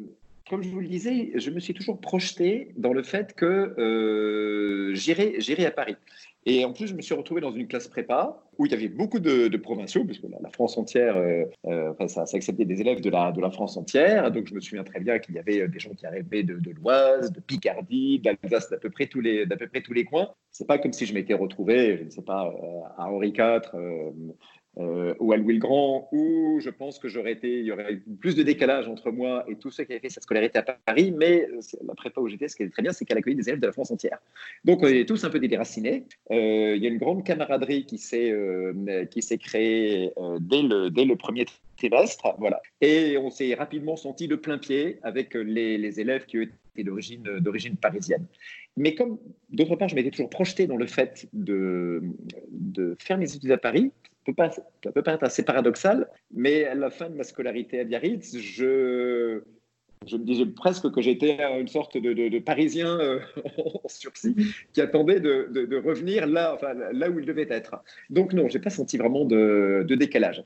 comme 0.49 0.63
je 0.63 0.69
vous 0.69 0.81
le 0.81 0.89
disais, 0.89 1.33
je 1.35 1.51
me 1.51 1.61
suis 1.61 1.75
toujours 1.75 2.01
projeté 2.01 2.73
dans 2.77 2.93
le 2.93 3.03
fait 3.03 3.35
que 3.35 4.93
j'irai 4.95 5.67
à 5.67 5.71
Paris. 5.71 5.97
Et 6.45 6.65
en 6.65 6.73
plus, 6.73 6.89
je 6.89 6.95
me 6.95 7.03
suis 7.03 7.15
retrouvé 7.15 7.41
dans 7.41 7.53
une 7.53 7.69
classe 7.69 7.87
prépa 7.87 8.43
où 8.59 8.67
il 8.67 8.73
y 8.73 8.75
avait 8.75 8.89
beaucoup 8.89 9.21
de, 9.21 9.57
provinciaux, 9.57 10.05
parce 10.05 10.19
que 10.19 10.27
la, 10.27 10.51
France 10.51 10.77
entière, 10.77 11.17
euh, 11.17 11.45
euh, 11.67 11.93
enfin, 11.93 12.09
ça, 12.09 12.27
ça, 12.27 12.37
acceptait 12.37 12.65
des 12.65 12.81
élèves 12.81 13.01
de 13.01 13.11
la, 13.11 13.31
de 13.31 13.41
la 13.41 13.51
France 13.51 13.77
entière. 13.77 14.31
Donc, 14.33 14.49
je 14.49 14.55
me 14.55 14.61
souviens 14.61 14.83
très 14.83 14.99
bien 14.99 15.21
qu'il 15.21 15.37
y 15.37 15.39
avait 15.39 15.61
euh, 15.61 15.69
des 15.69 15.79
gens 15.79 15.91
qui 15.91 16.05
arrivaient 16.05 16.43
de, 16.43 16.59
de 16.59 16.71
l'Oise, 16.73 17.31
de 17.33 17.41
Picardie, 17.41 18.19
d'Alsace, 18.19 18.71
d'à 18.71 18.77
peu 18.77 18.91
près 18.91 19.07
tous 19.07 19.21
les, 19.21 19.47
d'à 19.47 19.57
peu 19.57 19.69
près 19.69 19.83
tous 19.83 19.93
les 19.93 20.05
coins. 20.05 20.31
C'est 20.51 20.67
pas 20.67 20.79
comme 20.79 20.93
si 20.93 21.07
je 21.07 21.15
m'étais 21.15 21.35
retrouvé, 21.35 21.99
je 21.99 22.05
ne 22.05 22.11
sais 22.11 22.23
pas, 22.23 22.53
à 22.99 23.09
Henri 23.09 23.29
IV, 23.29 23.61
euh, 24.79 25.15
ou 25.21 25.33
à 25.33 25.37
Louis 25.37 25.55
le 25.55 25.61
Grand, 25.61 26.09
où 26.13 26.59
je 26.61 26.71
pense 26.71 26.99
que 26.99 27.09
j'aurais 27.09 27.33
été, 27.33 27.59
il 27.61 27.67
y 27.67 27.73
aurait 27.73 28.01
plus 28.21 28.35
de 28.35 28.43
décalage 28.43 28.89
entre 28.89 29.11
moi 29.11 29.45
et 29.49 29.57
tous 29.57 29.71
ceux 29.71 29.85
qui 29.85 29.93
avaient 29.93 30.01
fait 30.01 30.09
sa 30.09 30.21
scolarité 30.21 30.59
à 30.59 30.63
Paris, 30.63 31.13
mais 31.17 31.47
euh, 31.53 31.61
la 31.87 31.95
prépa 31.95 32.21
où 32.21 32.29
j'étais, 32.29 32.49
ce 32.49 32.57
qui 32.57 32.63
est 32.63 32.71
très 32.71 32.83
bien, 32.83 32.93
c'est 32.93 33.05
qu'elle 33.05 33.19
accueillit 33.19 33.37
des 33.37 33.49
élèves 33.49 33.61
de 33.61 33.67
la 33.67 33.73
France 33.73 33.91
entière. 33.91 34.19
Donc 34.65 34.83
on 34.83 34.87
est 34.87 35.07
tous 35.07 35.25
un 35.25 35.31
peu 35.31 35.39
déracinés. 35.41 36.05
Euh, 36.31 36.75
il 36.77 36.83
y 36.83 36.87
a 36.87 36.89
une 36.89 36.99
grande 36.99 37.25
camaraderie 37.25 37.85
qui 37.85 37.99
s'est 37.99 38.35
qui 39.11 39.23
s'est 39.23 39.39
créée 39.39 40.11
dès 40.41 40.63
le 40.63 40.91
dès 40.91 41.05
le 41.05 41.17
premier 41.17 41.45
trimestre, 41.77 42.35
voilà. 42.39 42.63
Et 42.81 43.19
on 43.19 43.31
s'est 43.31 43.55
rapidement 43.55 43.97
senti 43.97 44.29
de 44.29 44.37
plein 44.37 44.59
pied 44.59 44.99
avec 45.03 45.35
les, 45.35 45.79
les 45.79 46.01
élèves 46.01 46.27
qui 46.27 46.39
étaient 46.39 46.85
d'origine 46.85 47.23
d'origine 47.41 47.77
parisienne. 47.77 48.25
Mais 48.77 48.95
comme 48.95 49.19
d'autre 49.51 49.77
part, 49.77 49.89
je 49.89 49.95
m'étais 49.95 50.11
toujours 50.11 50.31
projeté 50.31 50.67
dans 50.67 50.77
le 50.77 50.87
fait 50.87 51.29
de, 51.33 52.03
de 52.51 52.97
faire 52.99 53.19
mes 53.19 53.35
études 53.35 53.53
à 53.53 53.59
Paris, 53.59 53.91
peut 54.25 54.35
pas, 54.35 54.51
ça 54.51 54.63
peut 54.93 55.03
paraître 55.03 55.25
assez 55.25 55.45
paradoxal, 55.45 56.09
mais 56.33 56.65
à 56.65 56.75
la 56.75 56.91
fin 56.91 57.11
de 57.11 57.15
ma 57.15 57.25
scolarité 57.25 57.81
à 57.81 57.85
Biarritz, 57.85 58.39
je, 58.39 59.43
je 60.07 60.17
me 60.17 60.25
disais 60.25 60.47
presque 60.47 60.91
que 60.91 61.01
j'étais 61.01 61.39
une 61.59 61.69
sorte 61.69 61.97
de, 61.97 62.13
de, 62.13 62.39
Parisien 62.39 62.99
euh, 62.99 63.21
en 63.85 63.89
sursis 63.89 64.35
qui 64.73 64.81
attendait 64.81 65.21
de, 65.21 65.49
de, 65.51 65.77
revenir 65.77 66.27
là, 66.27 66.55
enfin, 66.55 66.75
là 66.75 67.11
où 67.11 67.19
il 67.19 67.27
devait 67.27 67.47
être. 67.51 67.83
Donc 68.11 68.33
non, 68.33 68.49
j'ai 68.49 68.59
pas 68.59 68.71
senti 68.71 68.97
vraiment 68.97 69.25
de, 69.25 69.85
décalage. 69.89 70.45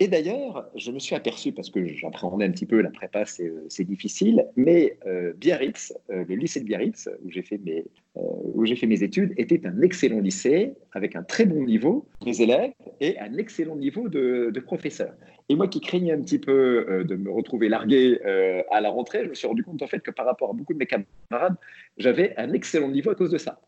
Et 0.00 0.06
d'ailleurs, 0.06 0.70
je 0.76 0.92
me 0.92 1.00
suis 1.00 1.16
aperçu, 1.16 1.50
parce 1.50 1.70
que 1.70 1.84
j'appréhendais 1.84 2.44
un 2.44 2.52
petit 2.52 2.66
peu 2.66 2.80
la 2.80 2.90
prépa, 2.90 3.24
c'est 3.26 3.48
euh, 3.48 3.84
difficile, 3.84 4.46
mais 4.54 4.96
euh, 5.06 5.32
Biarritz, 5.32 5.92
euh, 6.10 6.24
le 6.28 6.36
lycée 6.36 6.60
de 6.60 6.66
Biarritz, 6.66 7.08
où 7.24 7.30
j'ai 7.30 7.42
fait, 7.42 7.58
mes, 7.58 7.84
où 8.14 8.64
fait 8.64 8.86
mes 8.86 9.02
études, 9.02 9.34
était 9.36 9.66
un 9.66 9.82
excellent 9.82 10.20
lycée, 10.20 10.74
avec 10.92 11.16
un 11.16 11.24
très 11.24 11.46
bon 11.46 11.64
niveau 11.64 12.06
des 12.24 12.42
élèves 12.42 12.70
et 13.00 13.18
un 13.18 13.36
excellent 13.38 13.74
niveau 13.74 14.08
de, 14.08 14.50
de 14.54 14.60
professeurs. 14.60 15.14
Et 15.48 15.56
moi 15.56 15.66
qui 15.66 15.80
craignais 15.80 16.12
un 16.12 16.22
petit 16.22 16.38
peu 16.38 17.04
de 17.08 17.16
me 17.16 17.30
retrouver 17.30 17.68
largué 17.68 18.20
à 18.70 18.80
la 18.80 18.90
rentrée, 18.90 19.24
je 19.24 19.30
me 19.30 19.34
suis 19.34 19.46
rendu 19.46 19.64
compte 19.64 19.80
en 19.82 19.86
fait 19.86 20.00
que 20.00 20.10
par 20.10 20.26
rapport 20.26 20.50
à 20.50 20.52
beaucoup 20.52 20.74
de 20.74 20.78
mes 20.78 20.86
camarades, 20.86 21.56
j'avais 21.96 22.34
un 22.36 22.52
excellent 22.52 22.88
niveau 22.88 23.10
à 23.10 23.14
cause 23.14 23.30
de 23.30 23.38
ça. 23.38 23.60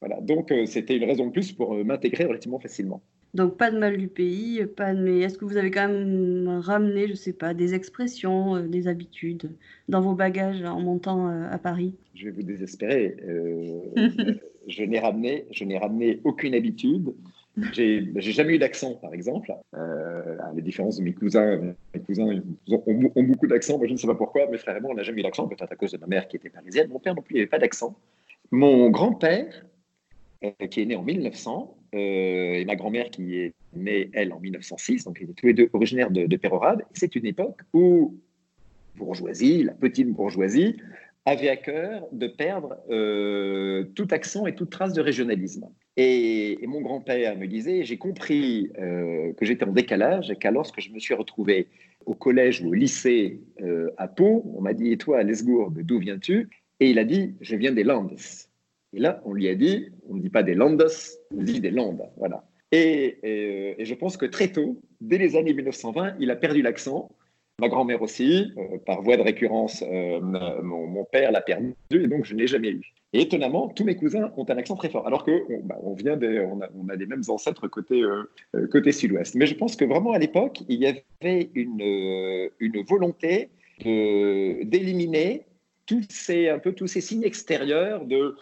Voilà, 0.00 0.20
donc 0.20 0.52
c'était 0.66 0.96
une 0.96 1.04
raison 1.04 1.26
de 1.26 1.32
plus 1.32 1.52
pour 1.52 1.74
m'intégrer 1.84 2.24
relativement 2.24 2.60
facilement. 2.60 3.02
Donc 3.34 3.56
pas 3.56 3.72
de 3.72 3.78
mal 3.78 3.96
du 3.96 4.06
pays, 4.06 4.64
pas 4.64 4.94
de... 4.94 5.00
mais 5.00 5.20
est-ce 5.20 5.36
que 5.36 5.44
vous 5.44 5.56
avez 5.56 5.72
quand 5.72 5.88
même 5.88 6.60
ramené, 6.62 7.08
je 7.08 7.14
sais 7.14 7.32
pas, 7.32 7.52
des 7.52 7.74
expressions, 7.74 8.54
euh, 8.54 8.62
des 8.62 8.86
habitudes 8.86 9.50
dans 9.88 10.00
vos 10.00 10.14
bagages 10.14 10.62
en 10.62 10.80
montant 10.80 11.28
euh, 11.28 11.50
à 11.50 11.58
Paris? 11.58 11.94
Je 12.14 12.26
vais 12.26 12.30
vous 12.30 12.44
désespérer. 12.44 13.16
Euh, 13.26 13.80
je 14.68 14.84
n'ai 14.84 15.00
ramené, 15.00 15.46
je 15.50 15.64
n'ai 15.64 15.78
ramené 15.78 16.20
aucune 16.22 16.54
habitude. 16.54 17.12
J'ai 17.72 18.12
jamais 18.18 18.54
eu 18.54 18.58
d'accent, 18.58 18.94
par 18.94 19.14
exemple. 19.14 19.52
À 19.72 20.52
la 20.54 20.60
différence 20.60 20.98
de 20.98 21.04
mes 21.04 21.12
cousins, 21.12 21.74
mes 21.94 22.00
cousins 22.00 22.42
ont, 22.66 23.22
beaucoup 23.22 23.46
d'accent. 23.46 23.78
Moi, 23.78 23.86
je 23.86 23.92
ne 23.92 23.96
sais 23.96 24.08
pas 24.08 24.16
pourquoi. 24.16 24.48
Mes 24.48 24.58
frères 24.58 24.76
et 24.76 24.80
moi, 24.80 24.90
on 24.90 24.94
n'a 24.94 25.04
jamais 25.04 25.20
eu 25.20 25.22
d'accent, 25.22 25.46
peut-être 25.46 25.70
à 25.70 25.76
cause 25.76 25.92
de 25.92 25.98
ma 25.98 26.08
mère 26.08 26.26
qui 26.26 26.34
était 26.34 26.50
parisienne. 26.50 26.88
Mon 26.88 26.98
père 26.98 27.14
non 27.14 27.22
plus, 27.22 27.36
il 27.36 27.38
n'avait 27.38 27.50
pas 27.50 27.60
d'accent. 27.60 27.96
Mon 28.50 28.90
grand-père, 28.90 29.64
qui 30.68 30.82
est 30.82 30.86
né 30.86 30.96
en 30.96 31.02
1900, 31.02 31.76
euh, 31.76 31.83
et 31.96 32.64
ma 32.66 32.76
grand-mère 32.76 33.10
qui 33.10 33.36
est 33.38 33.54
née, 33.74 34.10
elle, 34.12 34.32
en 34.32 34.40
1906, 34.40 35.04
donc 35.04 35.18
ils 35.20 35.24
étaient 35.24 35.32
tous 35.32 35.46
les 35.46 35.54
deux 35.54 35.68
originaires 35.72 36.10
de, 36.10 36.26
de. 36.26 36.38
C'est 36.92 37.16
une 37.16 37.26
époque 37.26 37.60
où 37.72 38.16
bourgeoisie, 38.96 39.64
la 39.64 39.72
petite 39.72 40.08
bourgeoisie, 40.10 40.76
avait 41.26 41.48
à 41.48 41.56
cœur 41.56 42.06
de 42.12 42.26
perdre 42.26 42.76
euh, 42.90 43.84
tout 43.94 44.08
accent 44.10 44.46
et 44.46 44.54
toute 44.54 44.70
trace 44.70 44.92
de 44.92 45.00
régionalisme. 45.00 45.68
Et, 45.96 46.58
mon 46.66 46.80
grand-père 46.80 47.38
me 47.38 47.46
disait, 47.46 47.84
j'ai 47.84 47.96
compris 47.96 48.70
euh, 48.78 49.32
que 49.34 49.46
j'étais 49.46 49.64
en 49.64 49.72
décalage 49.72 50.30
et 50.30 50.36
qu'à 50.36 50.50
lorsque 50.50 50.80
je 50.80 50.90
me 50.90 50.98
suis 50.98 51.14
retrouvé 51.14 51.68
au 52.04 52.14
collège 52.14 52.62
ou 52.62 52.68
au 52.68 52.74
lycée 52.74 53.40
euh, 53.62 53.90
à 53.96 54.08
Pau, 54.08 54.44
on 54.54 54.60
m'a 54.60 54.74
dit, 54.74 54.92
et 54.92 54.98
toi, 54.98 55.18
à 55.18 55.22
Lesgourde, 55.22 55.80
d'où 55.80 55.98
viens-tu? 55.98 56.50
Et 56.80 56.90
il 56.90 56.98
a 56.98 57.04
dit, 57.04 57.34
je 57.40 57.56
viens 57.56 57.72
des 57.72 57.84
Landes. 57.84 58.18
Et 58.94 59.00
là, 59.00 59.20
on 59.24 59.32
lui 59.32 59.48
a 59.48 59.54
dit, 59.54 59.90
on 60.08 60.14
ne 60.14 60.20
dit 60.20 60.30
pas 60.30 60.42
des 60.42 60.54
Landes, 60.54 60.86
on 61.36 61.42
dit 61.42 61.60
des 61.60 61.70
Landes. 61.70 62.02
Voilà. 62.16 62.44
Et, 62.72 63.18
et 63.22 63.84
je 63.84 63.94
pense 63.94 64.16
que 64.16 64.26
très 64.26 64.48
tôt, 64.48 64.80
dès 65.00 65.18
les 65.18 65.36
années 65.36 65.54
1920, 65.54 66.14
il 66.20 66.30
a 66.30 66.36
perdu 66.36 66.62
l'accent 66.62 67.10
Ma 67.60 67.68
grand-mère 67.68 68.02
aussi, 68.02 68.52
euh, 68.58 68.78
par 68.84 69.00
voie 69.02 69.16
de 69.16 69.22
récurrence, 69.22 69.84
euh, 69.86 70.20
mon, 70.20 71.04
père 71.04 71.30
l'a 71.30 71.40
perdu 71.40 71.74
et 71.92 72.08
donc 72.08 72.24
je 72.24 72.34
ne 72.34 72.40
l'ai 72.40 72.48
jamais 72.48 72.70
eu. 72.70 72.82
Et 73.12 73.20
étonnamment, 73.20 73.68
tous 73.68 73.84
mes 73.84 73.94
cousins 73.94 74.32
ont 74.36 74.44
un 74.48 74.56
accent 74.56 74.74
très 74.74 74.88
fort, 74.88 75.06
alors 75.06 75.24
qu'on 75.24 75.60
bah, 75.62 75.78
on 75.84 75.94
vient 75.94 76.18
on, 76.20 76.60
a, 76.60 76.68
on, 76.74 76.86
les 76.92 77.06
mêmes 77.06 77.22
ancêtres 77.28 77.68
côté, 77.68 78.02
euh, 78.02 78.24
côté 78.72 78.90
sud-ouest. 78.90 79.36
Mais 79.36 79.46
je 79.46 79.54
pense 79.54 79.76
que 79.76 79.84
vraiment 79.84 80.10
à 80.10 80.18
l'époque, 80.18 80.62
il 80.68 80.80
y 80.80 80.86
avait 80.86 81.50
une, 81.54 82.50
une 82.58 82.82
volonté 82.82 83.50
d'éliminer 83.78 85.46
tous 85.86 86.04
ces, 86.08 86.48
un 86.48 86.58
peu 86.58 86.72
tous 86.72 86.88
ces 86.88 87.00
signes 87.00 87.22
extérieurs 87.22 88.04
de, 88.04 88.34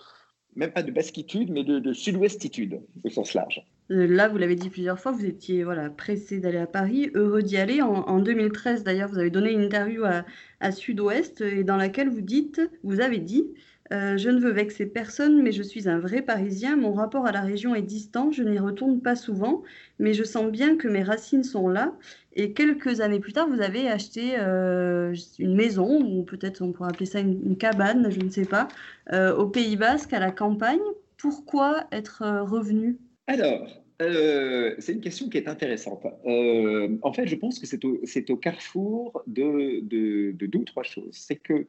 même 0.56 0.72
pas 0.72 0.82
de 0.82 0.90
basquitude, 0.90 1.50
mais 1.50 1.64
de, 1.64 1.78
de 1.78 1.92
sud-ouestitude 1.92 2.80
au 3.04 3.10
sens 3.10 3.34
large. 3.34 3.64
Euh, 3.90 4.06
là, 4.06 4.28
vous 4.28 4.38
l'avez 4.38 4.54
dit 4.54 4.70
plusieurs 4.70 4.98
fois, 4.98 5.12
vous 5.12 5.26
étiez 5.26 5.64
voilà, 5.64 5.90
pressé 5.90 6.38
d'aller 6.38 6.58
à 6.58 6.66
Paris, 6.66 7.10
heureux 7.14 7.42
d'y 7.42 7.56
aller. 7.56 7.82
En, 7.82 8.20
2013, 8.20 8.84
d'ailleurs, 8.84 9.08
vous 9.08 9.18
avez 9.18 9.30
donné 9.30 9.52
une 9.52 9.62
interview 9.62 10.04
à, 10.04 10.72
Sud-Ouest 10.72 11.40
et 11.40 11.64
dans 11.64 11.76
laquelle 11.76 12.08
vous 12.08 12.20
dites, 12.20 12.60
vous 12.84 13.00
avez 13.00 13.18
dit, 13.18 13.44
euh, 13.92 14.16
je 14.16 14.30
ne 14.30 14.38
veux 14.40 14.52
vexer 14.52 14.86
personne, 14.86 15.42
mais 15.42 15.52
je 15.52 15.62
suis 15.62 15.88
un 15.88 15.98
vrai 15.98 16.22
Parisien. 16.22 16.76
Mon 16.76 16.92
rapport 16.92 17.26
à 17.26 17.32
la 17.32 17.42
région 17.42 17.74
est 17.74 17.82
distant. 17.82 18.30
Je 18.30 18.42
n'y 18.42 18.58
retourne 18.58 19.00
pas 19.02 19.16
souvent, 19.16 19.62
mais 19.98 20.14
je 20.14 20.24
sens 20.24 20.50
bien 20.50 20.76
que 20.76 20.88
mes 20.88 21.02
racines 21.02 21.44
sont 21.44 21.68
là. 21.68 21.92
Et 22.34 22.52
quelques 22.52 23.00
années 23.00 23.20
plus 23.20 23.32
tard, 23.32 23.48
vous 23.48 23.60
avez 23.60 23.88
acheté 23.88 24.38
euh, 24.38 25.14
une 25.38 25.54
maison, 25.54 26.00
ou 26.02 26.22
peut-être 26.22 26.62
on 26.62 26.72
pourrait 26.72 26.90
appeler 26.90 27.06
ça 27.06 27.20
une, 27.20 27.56
cabane, 27.56 28.10
je 28.10 28.20
ne 28.20 28.30
sais 28.30 28.46
pas, 28.46 28.68
au 29.12 29.46
Pays 29.46 29.76
Basque, 29.76 30.12
à 30.12 30.20
la 30.20 30.30
campagne. 30.30 30.80
Pourquoi 31.18 31.84
être 31.92 32.24
revenu? 32.42 32.98
Alors, 33.26 33.82
euh, 34.02 34.74
c'est 34.78 34.92
une 34.92 35.00
question 35.00 35.28
qui 35.28 35.38
est 35.38 35.48
intéressante. 35.48 36.04
Euh, 36.26 36.96
en 37.02 37.12
fait, 37.12 37.26
je 37.26 37.36
pense 37.36 37.58
que 37.58 37.66
c'est 37.66 38.30
au, 38.30 38.36
carrefour 38.36 39.22
de, 39.26 39.80
deux 39.80 40.58
ou 40.58 40.64
trois 40.64 40.82
choses. 40.82 41.12
C'est 41.12 41.36
que 41.36 41.66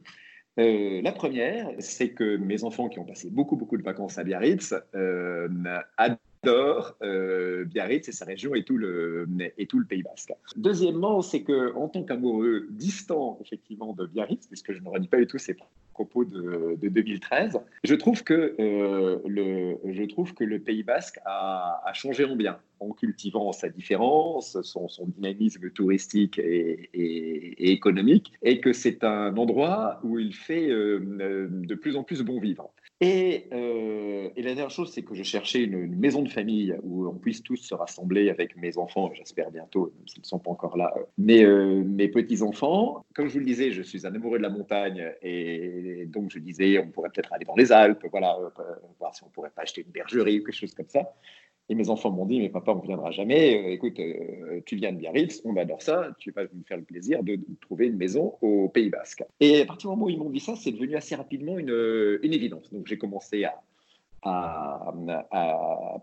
euh, 0.60 1.02
la 1.02 1.12
première, 1.12 1.70
c'est 1.80 2.10
que 2.10 2.38
mes 2.38 2.64
enfants 2.64 2.90
qui 2.90 3.00
ont 3.00 3.06
passé 3.06 3.30
beaucoup, 3.30 3.56
beaucoup 3.56 3.78
de 3.78 3.84
vacances 3.84 4.18
à 4.18 4.24
Biarritz 4.24 4.74
Biarritz 6.44 8.08
et 8.08 8.12
sa 8.12 8.26
région 8.26 8.56
et 8.56 8.64
tout, 8.64 8.78
le, 8.78 9.28
Pays 9.88 10.04
Basque. 10.04 10.34
Deuxièmement, 10.56 11.22
c'est 11.22 11.44
que 11.44 11.74
en 11.76 11.88
tant 11.88 12.04
qu'amoureux 12.04 12.68
distant, 12.70 13.38
effectivement, 13.42 13.94
de 13.94 14.06
Biarritz, 14.06 14.48
puisque 14.48 14.74
je 14.74 14.82
ne 14.82 14.90
redis 14.90 15.08
pas 15.08 15.18
du 15.18 15.28
tout 15.28 15.38
ces 15.38 15.54
propos 15.94 16.26
de, 16.26 16.78
2013. 16.82 17.60
Je 17.84 17.96
trouve, 17.96 18.24
que, 18.24 18.56
euh, 18.60 19.20
le, 19.26 19.78
je 19.86 20.04
trouve 20.04 20.34
que 20.34 20.44
le 20.44 20.60
Pays 20.60 20.84
basque 20.84 21.20
a, 21.26 21.92
changé 21.94 22.26
en 22.26 22.36
bien 22.36 22.58
en 22.80 22.92
cultivant 22.92 23.54
sa 23.54 23.70
différence, 23.70 24.62
son, 24.64 24.90
dynamisme 25.08 25.70
touristique 25.70 26.38
et, 26.40 27.72
économique, 27.72 28.34
et 28.42 28.60
que 28.60 28.74
c'est 28.74 29.04
un 29.04 29.38
endroit 29.38 30.00
où 30.04 30.20
il 30.20 30.34
fait 30.34 30.70
euh, 30.70 31.48
de 31.50 31.76
plus 31.76 31.96
en 31.96 32.04
plus 32.04 32.22
bon 32.24 32.40
vivre. 32.40 32.74
Euh, 33.04 34.30
et, 34.36 34.42
la 34.42 34.54
dernière 34.54 34.70
chose, 34.70 34.92
c'est 34.94 35.04
que 35.04 35.14
je 35.16 35.24
cherchais 35.24 35.64
une, 35.64 35.96
maison 35.96 36.22
de 36.22 36.30
famille 36.30 36.76
où 36.84 37.08
on 37.08 37.16
puisse 37.16 37.44
tous 37.44 37.58
se 37.58 37.74
rassembler 37.74 38.30
avec 38.30 38.56
mes 38.58 38.78
enfants, 38.78 39.12
j'espère 39.14 39.52
bientôt, 39.52 39.94
même 39.98 40.08
s'ils 40.08 40.22
ne 40.22 40.26
sont 40.26 40.40
pas 40.40 40.52
encore 40.52 40.78
là, 40.78 40.94
mais 41.18 41.44
euh, 41.44 41.84
mes 41.84 42.08
petits-enfants. 42.08 43.06
Comme 43.14 43.28
je 43.28 43.34
vous 43.34 43.40
le 43.40 43.46
disais, 43.46 43.72
je 43.72 43.82
suis 43.82 44.08
un 44.08 44.14
amoureux 44.14 44.38
de 44.38 44.44
la 44.44 44.50
montagne 44.50 45.12
et 45.22 45.83
donc 46.08 46.32
je 46.32 46.40
disais, 46.40 46.80
on 46.80 46.90
pourrait 46.90 47.10
peut-être 47.10 47.34
aller 47.34 47.46
dans 47.46 47.56
les 47.56 47.72
Alpes, 47.72 48.06
voilà, 48.12 48.38
euh, 48.38 48.76
voir 49.00 49.16
si 49.16 49.24
on 49.24 49.30
pourrait 49.30 49.50
pas 49.50 49.64
acheter 49.64 49.82
une 49.82 49.92
bergerie 49.92 50.40
ou 50.40 50.44
quelque 50.44 50.56
chose 50.56 50.74
comme 50.74 50.90
ça. 50.90 51.14
Et 51.70 51.76
mes 51.76 51.90
enfants 51.90 52.12
m'ont 52.12 52.26
dit, 52.26 52.40
mais 52.40 52.50
papa, 52.50 52.74
on 52.74 52.82
ne 52.82 52.88
viendra 52.88 53.12
jamais. 53.12 53.64
Euh, 53.64 53.72
écoute, 53.72 53.98
euh, 54.00 54.60
tu 54.66 54.76
viens 54.76 54.92
de 54.92 54.98
Biarritz, 54.98 55.42
on 55.46 55.56
adore 55.56 55.82
ça. 55.82 56.10
Tu 56.20 56.32
vas 56.32 56.44
nous 56.44 56.64
faire 56.68 56.78
le 56.78 56.84
plaisir 56.84 57.24
de, 57.24 57.40
trouver 57.62 57.88
une 57.88 57.96
maison 57.96 58.36
au 58.42 58.68
Pays 58.68 58.90
Basque. 58.90 59.24
Et 59.40 59.62
à 59.62 59.66
partir 59.66 59.90
du 59.90 59.96
moment 59.96 60.08
où 60.08 60.10
ils 60.10 60.20
m'ont 60.20 60.30
dit 60.30 60.42
ça, 60.42 60.56
c'est 60.56 60.72
devenu 60.72 60.96
assez 60.96 61.16
rapidement 61.16 61.58
une, 61.58 62.20
une 62.22 62.34
évidence. 62.34 62.72
Donc 62.74 62.88
j'ai 62.88 62.98
commencé 62.98 63.46
à, 63.46 63.62
à, 64.26 64.94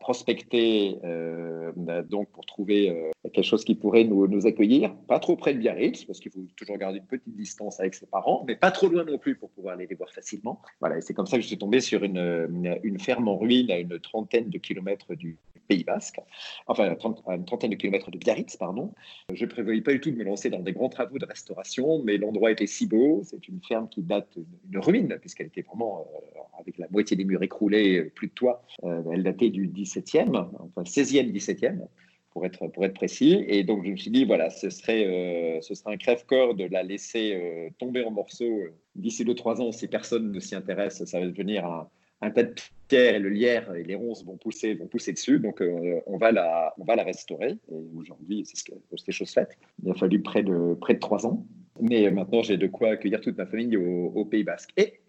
prospecter 0.01 0.99
euh, 1.05 1.73
donc 2.09 2.31
pour 2.31 2.47
trouver 2.47 3.11
quelque 3.23 3.43
chose 3.43 3.65
qui 3.65 3.75
pourrait 3.75 4.05
nous, 4.05 4.27
nous, 4.27 4.47
accueillir, 4.47 4.95
pas 5.09 5.19
trop 5.19 5.37
près 5.37 5.55
de 5.55 5.59
Biarritz, 5.59 6.05
parce 6.05 6.21
qu'il 6.21 6.33
faut 6.33 6.45
toujours 6.57 6.79
garder 6.79 6.99
une 6.99 7.07
petite 7.07 7.37
distance 7.37 7.81
avec 7.81 7.95
ses 7.95 8.07
parents, 8.07 8.45
mais 8.47 8.57
pas 8.57 8.71
trop 8.71 8.89
loin 8.89 9.05
non 9.05 9.19
plus 9.19 9.37
pour 9.37 9.51
pouvoir 9.51 9.75
aller 9.75 9.87
les 9.87 9.95
voir 9.95 10.11
facilement. 10.11 10.61
Voilà, 10.81 10.99
et 10.99 11.01
c'est 11.01 11.15
comme 11.15 11.27
ça 11.27 11.37
que 11.37 11.43
je 11.43 11.49
suis 11.49 11.59
tombé 11.59 11.81
sur 11.81 12.03
une, 12.05 12.79
une 12.83 12.99
ferme 12.99 13.29
en 13.29 13.37
ruine 13.37 13.71
à 13.71 13.79
une 13.79 13.99
trentaine 14.01 14.49
de 14.51 14.59
kilomètres 14.59 15.15
du, 15.15 15.39
Pays 15.71 15.85
Basque, 15.85 16.19
enfin 16.67 16.97
à 17.27 17.37
une 17.37 17.45
trentaine 17.45 17.71
de 17.71 17.77
kilomètres 17.77 18.11
de 18.11 18.19
Biarritz, 18.19 18.57
pardon. 18.57 18.93
Je 19.33 19.45
ne 19.45 19.51
prévoyais 19.51 19.81
pas 19.81 19.93
du 19.93 20.01
tout 20.01 20.11
de 20.11 20.17
me 20.17 20.25
lancer 20.25 20.51
dans 20.51 20.59
des 20.59 20.73
grands 20.73 20.89
travaux 20.89 21.19
de 21.19 21.25
restauration, 21.25 22.03
mais 22.03 22.17
l'endroit 22.17 22.51
était 22.51 22.67
si 22.67 22.89
beau. 22.89 23.23
C'est 23.23 23.47
une 23.47 23.61
ferme 23.63 23.89
qui 23.89 24.03
date 24.03 24.37
d'une 24.65 24.81
ruine, 24.81 25.17
puisqu'elle 25.21 25.47
était 25.47 25.63
vraiment, 25.63 26.09
euh, 26.35 26.41
avec 26.59 26.77
la 26.77 26.89
moitié 26.91 27.17
des 27.17 27.25
murs 27.25 27.45
écroulés, 27.45 28.03
plus 28.17 28.27
de 28.27 28.33
toit. 28.33 28.65
Euh, 28.83 29.01
elle 29.13 29.23
datait 29.23 29.51
du 29.51 29.69
17e, 29.69 30.49
enfin 30.59 30.83
16e, 30.83 31.31
17e. 31.31 31.87
Pour 32.33 32.47
être, 32.47 32.69
pour 32.69 32.85
être 32.85 32.95
précis. 32.95 33.45
Et 33.49 33.65
donc, 33.65 33.85
je 33.85 33.91
me 33.91 33.97
suis 33.97 34.13
dit, 34.13 34.25
voilà, 34.25 34.51
ce 34.51 34.71
serait, 34.71 35.05
euh, 35.05 35.61
ce 35.63 35.75
serait 35.75 35.95
un 35.95 35.97
crève-corps 35.97 36.55
de 36.55 36.65
la 36.65 36.85
laisser 36.85 37.73
tomber 37.79 38.05
en 38.05 38.13
morceaux 38.13 38.61
d'ici 38.95 39.25
2-3 39.25 39.61
ans. 39.61 39.73
Si 39.73 39.89
personne 39.89 40.31
ne 40.31 40.39
s'y 40.39 40.55
intéresse, 40.55 41.05
ça 41.05 41.19
va 41.19 41.27
devenir 41.27 41.67
un, 41.67 41.89
un 42.23 42.31
tas 42.31 42.43
de 42.43 42.55
pierres 42.89 43.15
et 43.15 43.19
le 43.19 43.29
lierre 43.29 43.75
et 43.75 43.83
les 43.83 43.95
ronces 43.95 44.25
vont 44.25 44.37
pousser, 44.37 44.75
vont 44.75 44.87
pousser 44.87 45.13
dessus. 45.13 45.39
Donc, 45.39 45.63
euh, 45.63 46.01
on, 46.07 46.19
va 46.19 46.33
la, 46.33 46.75
on 46.79 46.85
va 46.85 46.97
la 46.97 47.05
restaurer. 47.05 47.59
Et 47.73 47.87
aujourd'hui, 47.97 48.45
c'est 48.45 48.57
ce 48.57 48.65
que, 48.65 48.75
c'est 48.97 49.13
chose 49.13 49.31
faite. 49.31 49.57
Il 49.83 49.91
a 49.91 49.95
fallu 49.95 50.21
près 50.21 50.43
de, 50.43 50.75
près 50.75 50.95
de 50.95 50.99
trois 50.99 51.27
ans. 51.27 51.47
Mais 51.81 52.11
maintenant, 52.11 52.43
j'ai 52.43 52.59
de 52.59 52.67
quoi 52.67 52.91
accueillir 52.91 53.21
toute 53.21 53.39
ma 53.39 53.47
famille 53.47 53.77
au, 53.77 54.25
Pays 54.27 54.45
Basque. 54.45 54.71
Et, 54.77 55.01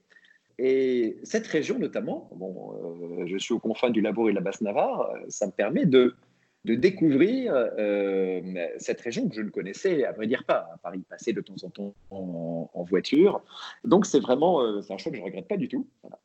et 0.57 1.17
cette 1.23 1.47
région, 1.47 1.79
notamment, 1.79 2.29
bon, 2.35 3.19
euh, 3.21 3.25
je 3.25 3.37
suis 3.37 3.53
aux 3.53 3.59
confins 3.59 3.89
du 3.89 3.99
Labour 3.99 4.29
et 4.29 4.31
de 4.31 4.35
la 4.35 4.41
Basse-Navarre, 4.41 5.11
ça 5.27 5.47
me 5.47 5.51
permet 5.51 5.85
de, 5.85 6.15
de 6.63 6.75
découvrir 6.75 7.51
euh, 7.53 8.41
cette 8.77 9.01
région 9.01 9.27
que 9.27 9.35
je 9.35 9.41
ne 9.41 9.49
connaissais, 9.49 10.05
à 10.05 10.13
vrai 10.13 10.27
dire, 10.27 10.45
pas, 10.45 10.69
à 10.73 10.77
Paris, 10.77 11.03
passer 11.09 11.33
de 11.33 11.41
temps 11.41 11.55
en 11.63 11.69
temps 11.69 11.93
en, 12.09 12.83
voiture. 12.83 13.41
Donc, 13.83 14.05
c'est 14.05 14.19
vraiment 14.19 14.81
c'est 14.81 14.93
un 14.93 14.97
choix 14.97 15.11
que 15.11 15.17
je 15.17 15.21
ne 15.21 15.25
regrette 15.25 15.47
pas 15.47 15.57
du 15.57 15.67
tout. 15.67 15.87
Voilà 16.03 16.17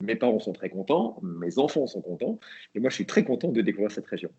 mes 0.00 0.16
parents 0.16 0.40
sont 0.40 0.52
très 0.52 0.70
contents, 0.70 1.20
mes 1.22 1.58
enfants 1.58 1.86
sont 1.86 2.00
contents, 2.00 2.38
et 2.74 2.80
moi 2.80 2.90
je 2.90 2.96
suis 2.96 3.06
très 3.06 3.24
content 3.24 3.48
de 3.48 3.60
découvrir 3.60 3.90
cette 3.90 4.06
région. 4.06 4.30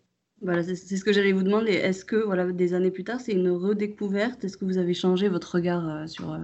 Voilà, 0.42 0.62
c'est 0.62 0.96
ce 0.96 1.02
que 1.02 1.14
j'allais 1.14 1.32
vous 1.32 1.42
demander. 1.42 1.72
Est-ce 1.72 2.04
que, 2.04 2.16
voilà, 2.16 2.52
des 2.52 2.74
années 2.74 2.90
plus 2.90 3.04
tard, 3.04 3.20
c'est 3.20 3.32
une 3.32 3.48
redécouverte? 3.48 4.44
Est-ce 4.44 4.58
que 4.58 4.66
vous 4.66 4.76
avez 4.76 4.92
changé 4.92 5.28
votre 5.28 5.54
regard 5.54 5.88
euh, 5.88 6.06
sur, 6.06 6.30
euh, 6.30 6.38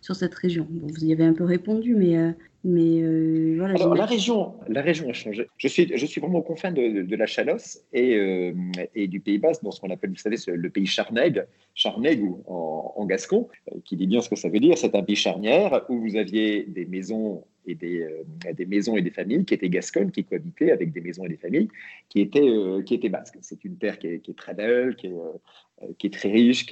sur 0.00 0.14
cette 0.14 0.34
région? 0.34 0.68
Vous 0.70 1.04
y 1.04 1.12
avez 1.12 1.24
un 1.24 1.32
peu 1.32 1.42
répondu, 1.42 1.96
mais, 1.96 2.16
euh, 2.16 2.30
mais 2.62 3.56
voilà. 3.56 3.74
Alors, 3.74 3.96
la 3.96 4.06
région, 4.06 4.54
la 4.68 4.80
région 4.80 5.10
a 5.10 5.12
changé. 5.12 5.48
Je 5.56 5.66
suis, 5.66 5.90
je 5.92 6.06
suis 6.06 6.20
vraiment 6.20 6.38
au 6.38 6.42
confin 6.42 6.70
de, 6.70 7.02
de, 7.02 7.16
la 7.16 7.26
Chalosse 7.26 7.80
et, 7.92 8.54
et 8.94 9.08
du 9.08 9.18
Pays 9.18 9.38
Basque, 9.38 9.64
dans 9.64 9.72
ce 9.72 9.80
qu'on 9.80 9.90
appelle, 9.90 10.10
vous 10.10 10.16
savez, 10.16 10.36
le 10.46 10.70
pays 10.70 10.86
Charnègue, 10.86 11.44
Charnègue 11.74 12.22
ou 12.22 12.44
en, 12.46 12.94
en 12.94 13.06
gascon, 13.06 13.48
qui 13.84 13.96
dit 13.96 14.06
bien 14.06 14.20
ce 14.20 14.28
que 14.28 14.36
ça 14.36 14.50
veut 14.50 14.60
dire. 14.60 14.78
C'est 14.78 14.94
un 14.94 15.02
pays 15.02 15.16
charnière 15.16 15.84
où 15.88 15.98
vous 15.98 16.14
aviez 16.14 16.62
des 16.62 16.84
maisons 16.84 17.42
et 17.66 17.74
des, 17.74 18.02
euh, 18.02 18.52
des, 18.52 18.66
maisons 18.66 18.96
et 18.96 19.02
des 19.02 19.10
familles 19.10 19.44
qui 19.44 19.54
étaient 19.54 19.68
gasconnes, 19.68 20.10
qui 20.10 20.24
cohabitaient 20.24 20.72
avec 20.72 20.92
des 20.92 21.00
maisons 21.00 21.24
et 21.24 21.28
des 21.28 21.36
familles 21.36 21.68
qui 22.08 22.20
étaient, 22.20 22.40
euh, 22.40 22.82
qui 22.82 22.94
étaient 22.94 23.08
basques. 23.08 23.38
C'est 23.40 23.64
une 23.64 23.76
terre 23.76 23.98
qui 23.98 24.08
est, 24.08 24.36
très 24.36 24.54
belle, 24.54 24.96
qui 24.96 25.08
est, 25.08 25.12
euh, 25.12 26.10
très 26.10 26.30
riche, 26.30 26.66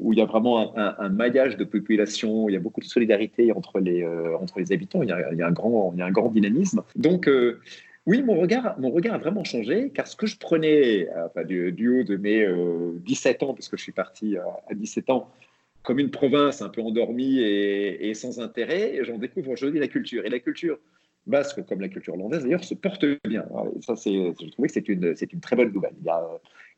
où 0.00 0.12
il 0.12 0.18
y 0.18 0.22
a 0.22 0.24
vraiment 0.24 0.76
un, 0.76 1.08
maillage 1.08 1.56
de 1.56 1.64
population, 1.64 2.48
il 2.48 2.52
y 2.52 2.56
a 2.56 2.60
beaucoup 2.60 2.80
de 2.80 2.86
solidarité 2.86 3.52
entre 3.52 3.80
les, 3.80 4.06
entre 4.40 4.58
les 4.58 4.72
habitants, 4.72 5.02
il 5.02 5.10
y, 5.10 5.12
a, 5.12 5.32
il 5.32 5.38
y 5.38 5.42
a, 5.42 5.48
un, 5.48 5.52
grand, 5.52 5.92
il 5.94 5.98
y 5.98 6.02
a 6.02 6.06
un 6.06 6.10
grand 6.10 6.30
dynamisme. 6.30 6.82
Donc, 6.96 7.28
Oui, 8.06 8.22
mon 8.22 8.38
regard, 8.38 8.78
mon 8.78 8.90
regard 8.90 9.14
a 9.14 9.18
vraiment 9.18 9.44
changé, 9.44 9.90
car 9.90 10.06
ce 10.06 10.16
que 10.16 10.26
je 10.26 10.38
prenais 10.38 11.08
du, 11.46 11.88
haut 11.88 12.04
de 12.04 12.16
mes 12.16 12.46
17 13.00 13.42
ans, 13.42 13.54
parce 13.54 13.68
que 13.68 13.76
je 13.76 13.82
suis 13.82 13.92
parti 13.92 14.36
à, 14.36 14.74
17 14.74 15.10
ans, 15.10 15.28
comme 15.84 15.98
une 15.98 16.10
province 16.10 16.62
un 16.62 16.70
peu 16.70 16.80
endormie 16.80 17.38
et, 17.40 18.14
sans 18.14 18.40
intérêt, 18.40 19.04
j'en 19.04 19.18
découvre 19.18 19.50
aujourd'hui 19.50 19.78
la 19.78 19.88
culture. 19.88 20.24
Et 20.24 20.30
la 20.30 20.40
culture 20.40 20.78
basque, 21.26 21.64
comme 21.66 21.80
la 21.80 21.88
culture 21.88 22.14
hollandaise 22.14 22.42
d'ailleurs, 22.42 22.64
se 22.64 22.74
porte 22.74 23.04
bien. 23.24 23.46
Ça, 23.80 23.94
je 23.94 24.50
trouvais 24.50 24.68
que 24.68 24.74
c'est 24.74 24.88
une, 24.88 25.14
une 25.32 25.40
très 25.40 25.56
bonne 25.56 25.72
nouvelle. 25.72 25.94
Il 26.00 26.06
y 26.06 26.10
a, 26.10 26.26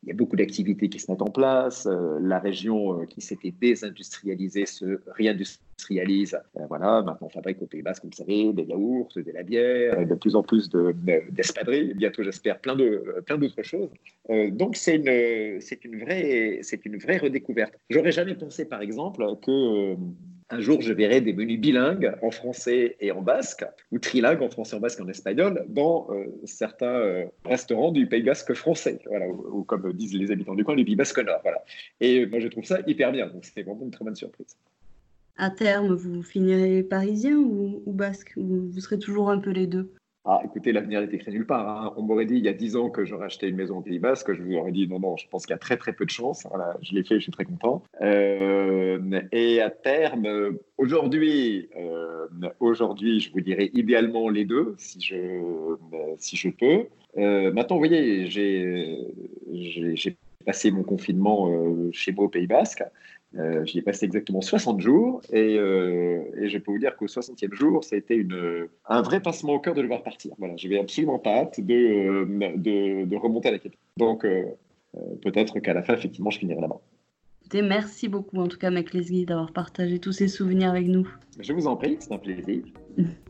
il 0.03 0.09
y 0.09 0.11
a 0.11 0.15
beaucoup 0.15 0.35
d'activités 0.35 0.89
qui 0.89 0.99
se 0.99 1.11
mettent 1.11 1.21
en 1.21 1.31
place. 1.31 1.85
Euh, 1.85 2.19
la 2.21 2.39
région 2.39 3.01
euh, 3.01 3.05
qui 3.05 3.21
s'était 3.21 3.51
désindustrialisée 3.51 4.65
se 4.65 5.01
réindustrialise. 5.07 6.39
Euh, 6.55 6.65
voilà, 6.69 7.01
maintenant 7.01 7.27
on 7.27 7.29
fabrique 7.29 7.61
au 7.61 7.65
Pays 7.65 7.81
Basque, 7.81 8.01
comme 8.01 8.11
vous 8.11 8.17
savez, 8.17 8.53
des 8.53 8.63
yaourts, 8.63 9.09
de 9.15 9.31
la 9.31 9.43
bière, 9.43 10.05
de 10.05 10.15
plus 10.15 10.35
en 10.35 10.43
plus 10.43 10.69
de, 10.69 10.95
d'espadrilles. 11.31 11.93
Bientôt, 11.95 12.23
j'espère, 12.23 12.59
plein, 12.59 12.75
de, 12.75 13.21
plein 13.25 13.37
d'autres 13.37 13.63
choses. 13.63 13.89
donc 14.51 14.75
c'est 14.75 14.95
une, 14.95 15.07
une 15.83 15.99
vraie, 15.99 16.61
une 16.85 16.97
vraie 16.97 17.17
redécouverte. 17.17 17.73
J'aurais 17.89 18.11
jamais 18.11 18.35
pensé, 18.35 18.65
par 18.65 18.81
exemple, 18.81 19.25
que 19.45 19.95
un 20.49 20.61
jour, 20.61 20.81
je 20.81 20.93
verrai 20.93 21.21
des 21.21 21.33
menus 21.33 21.59
bilingues 21.59 22.13
en 22.21 22.31
français 22.31 22.95
et 22.99 23.11
en 23.11 23.21
basque, 23.21 23.65
ou 23.91 23.99
trilingues 23.99 24.41
en 24.41 24.49
français, 24.49 24.75
en 24.75 24.79
basque 24.79 24.99
et 24.99 25.03
en 25.03 25.09
espagnol, 25.09 25.65
dans 25.67 26.07
euh, 26.09 26.25
certains 26.45 26.95
euh, 26.95 27.25
restaurants 27.45 27.91
du 27.91 28.07
Pays 28.07 28.23
basque 28.23 28.53
français, 28.53 28.99
voilà, 29.07 29.27
ou, 29.27 29.63
comme 29.63 29.91
disent 29.93 30.13
les 30.13 30.31
habitants 30.31 30.55
du 30.55 30.63
coin, 30.63 30.75
du 30.75 30.85
Pays 30.85 30.95
basque 30.95 31.19
nord. 31.19 31.39
Voilà. 31.43 31.63
Et 31.99 32.25
moi, 32.25 32.39
je 32.39 32.47
trouve 32.47 32.63
ça 32.63 32.79
hyper 32.87 33.11
bien, 33.11 33.27
donc 33.27 33.43
c'était 33.43 33.63
vraiment 33.63 33.83
une 33.83 33.91
très 33.91 34.05
bonne 34.05 34.15
surprise. 34.15 34.55
À 35.37 35.49
terme, 35.49 35.93
vous 35.93 36.23
finirez 36.23 36.81
parisien 36.81 37.37
ou, 37.37 37.83
ou 37.85 37.91
basque, 37.91 38.33
ou 38.37 38.69
vous 38.71 38.79
serez 38.79 38.99
toujours 38.99 39.29
un 39.29 39.39
peu 39.39 39.51
les 39.51 39.67
deux? 39.67 39.91
Ah, 40.29 40.41
écoutez, 40.43 40.73
l'avenir 40.73 41.01
est 41.01 41.13
écrit 41.13 41.31
nulle 41.31 41.45
part. 41.45 41.69
Hein. 41.69 41.93
On 41.95 42.01
m'aurait 42.01 42.25
dit 42.25 42.35
il 42.35 42.43
y 42.43 42.49
a 42.49 42.53
10 42.53 42.75
ans 42.75 42.89
que 42.89 43.05
j'aurais 43.05 43.27
acheté 43.27 43.47
une 43.47 43.55
maison 43.55 43.77
au 43.77 43.81
Pays 43.81 43.97
Basque, 43.97 44.33
je 44.33 44.43
vous 44.43 44.55
aurais 44.55 44.73
dit 44.73 44.85
non, 44.85 44.99
non, 44.99 45.15
je 45.15 45.25
pense 45.29 45.45
qu'il 45.45 45.53
y 45.53 45.55
a 45.55 45.57
très 45.57 45.77
très 45.77 45.93
peu 45.93 46.03
de 46.03 46.09
chance. 46.09 46.45
Voilà, 46.49 46.75
je 46.81 46.93
l'ai 46.93 47.03
fait, 47.05 47.15
je 47.15 47.21
suis 47.21 47.31
très 47.31 47.45
content. 47.45 47.81
Euh, 48.01 49.21
et 49.31 49.61
à 49.61 49.69
terme, 49.69 50.57
aujourd'hui, 50.77 51.69
euh, 51.77 52.27
aujourd'hui, 52.59 53.21
je 53.21 53.31
vous 53.31 53.39
dirais 53.39 53.71
idéalement 53.73 54.27
les 54.27 54.43
deux, 54.43 54.75
si 54.77 54.99
je, 54.99 55.77
si 56.17 56.35
je 56.35 56.49
peux. 56.49 56.87
Euh, 57.17 57.53
maintenant, 57.53 57.77
vous 57.77 57.87
voyez, 57.87 58.29
j'ai 58.29 59.07
passé 60.45 60.71
mon 60.71 60.83
confinement 60.83 61.49
chez 61.93 62.11
moi 62.11 62.25
au 62.25 62.29
Pays 62.29 62.47
Basque. 62.47 62.83
Euh, 63.35 63.65
J'y 63.65 63.79
ai 63.79 63.81
passé 63.81 64.05
exactement 64.05 64.41
60 64.41 64.79
jours 64.79 65.21
et, 65.33 65.57
euh, 65.57 66.23
et, 66.37 66.47
je 66.49 66.57
peux 66.57 66.71
vous 66.71 66.79
dire 66.79 66.95
qu'au 66.95 67.07
60e 67.07 67.53
jour, 67.53 67.83
ça 67.83 67.95
a 67.95 67.99
été 67.99 68.15
une, 68.15 68.67
un 68.87 69.01
vrai 69.01 69.19
passement 69.19 69.53
au 69.53 69.59
cœur 69.59 69.73
de 69.75 69.81
devoir 69.81 70.01
partir. 70.01 70.33
Voilà, 70.37 70.55
je 70.55 70.67
n'avais 70.67 70.79
absolument 70.79 71.19
pas 71.19 71.41
hâte 71.41 71.59
de, 71.59 71.73
euh, 71.73 72.25
de, 72.55 73.05
de 73.05 73.15
remonter 73.17 73.49
à 73.49 73.51
la 73.51 73.59
capitale. 73.59 73.81
Donc 73.97 74.23
euh, 74.23 74.45
peut-être 75.21 75.59
qu'à 75.59 75.73
la 75.73 75.83
fin, 75.83 75.93
effectivement, 75.93 76.29
je 76.29 76.39
finirai 76.39 76.61
là-bas. 76.61 76.79
Merci 77.53 78.07
beaucoup 78.07 78.37
en 78.37 78.47
tout 78.47 78.57
cas, 78.57 78.69
Mac 78.69 78.93
Leslie, 78.93 79.25
d'avoir 79.25 79.51
partagé 79.51 79.99
tous 79.99 80.13
ces 80.13 80.27
souvenirs 80.27 80.69
avec 80.69 80.87
nous. 80.87 81.07
Je 81.39 81.53
vous 81.53 81.67
en 81.67 81.75
prie, 81.75 81.97
c'est 81.99 82.13
un 82.13 82.17
plaisir. 82.17 82.63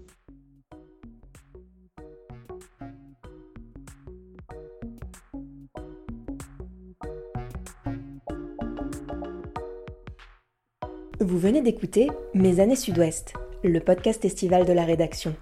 Vous 11.27 11.39
venez 11.39 11.61
d'écouter 11.61 12.07
Mes 12.33 12.61
années 12.61 12.77
Sud-Ouest, 12.77 13.33
le 13.61 13.81
podcast 13.81 14.23
estival 14.23 14.65
de 14.65 14.71
la 14.71 14.85
rédaction. 14.85 15.35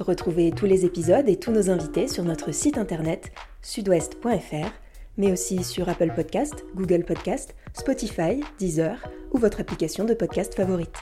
Retrouvez 0.00 0.50
tous 0.50 0.66
les 0.66 0.84
épisodes 0.84 1.28
et 1.28 1.36
tous 1.36 1.52
nos 1.52 1.70
invités 1.70 2.08
sur 2.08 2.24
notre 2.24 2.50
site 2.50 2.76
internet 2.76 3.30
sudouest.fr, 3.62 4.72
mais 5.18 5.30
aussi 5.30 5.62
sur 5.62 5.88
Apple 5.88 6.10
Podcast, 6.16 6.64
Google 6.74 7.04
Podcast, 7.04 7.54
Spotify, 7.74 8.40
Deezer 8.58 8.98
ou 9.30 9.38
votre 9.38 9.60
application 9.60 10.04
de 10.04 10.14
podcast 10.14 10.52
favorite. 10.56 10.96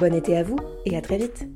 Bon 0.00 0.14
été 0.14 0.34
à 0.38 0.44
vous 0.44 0.56
et 0.86 0.96
à 0.96 1.02
très 1.02 1.18
vite 1.18 1.46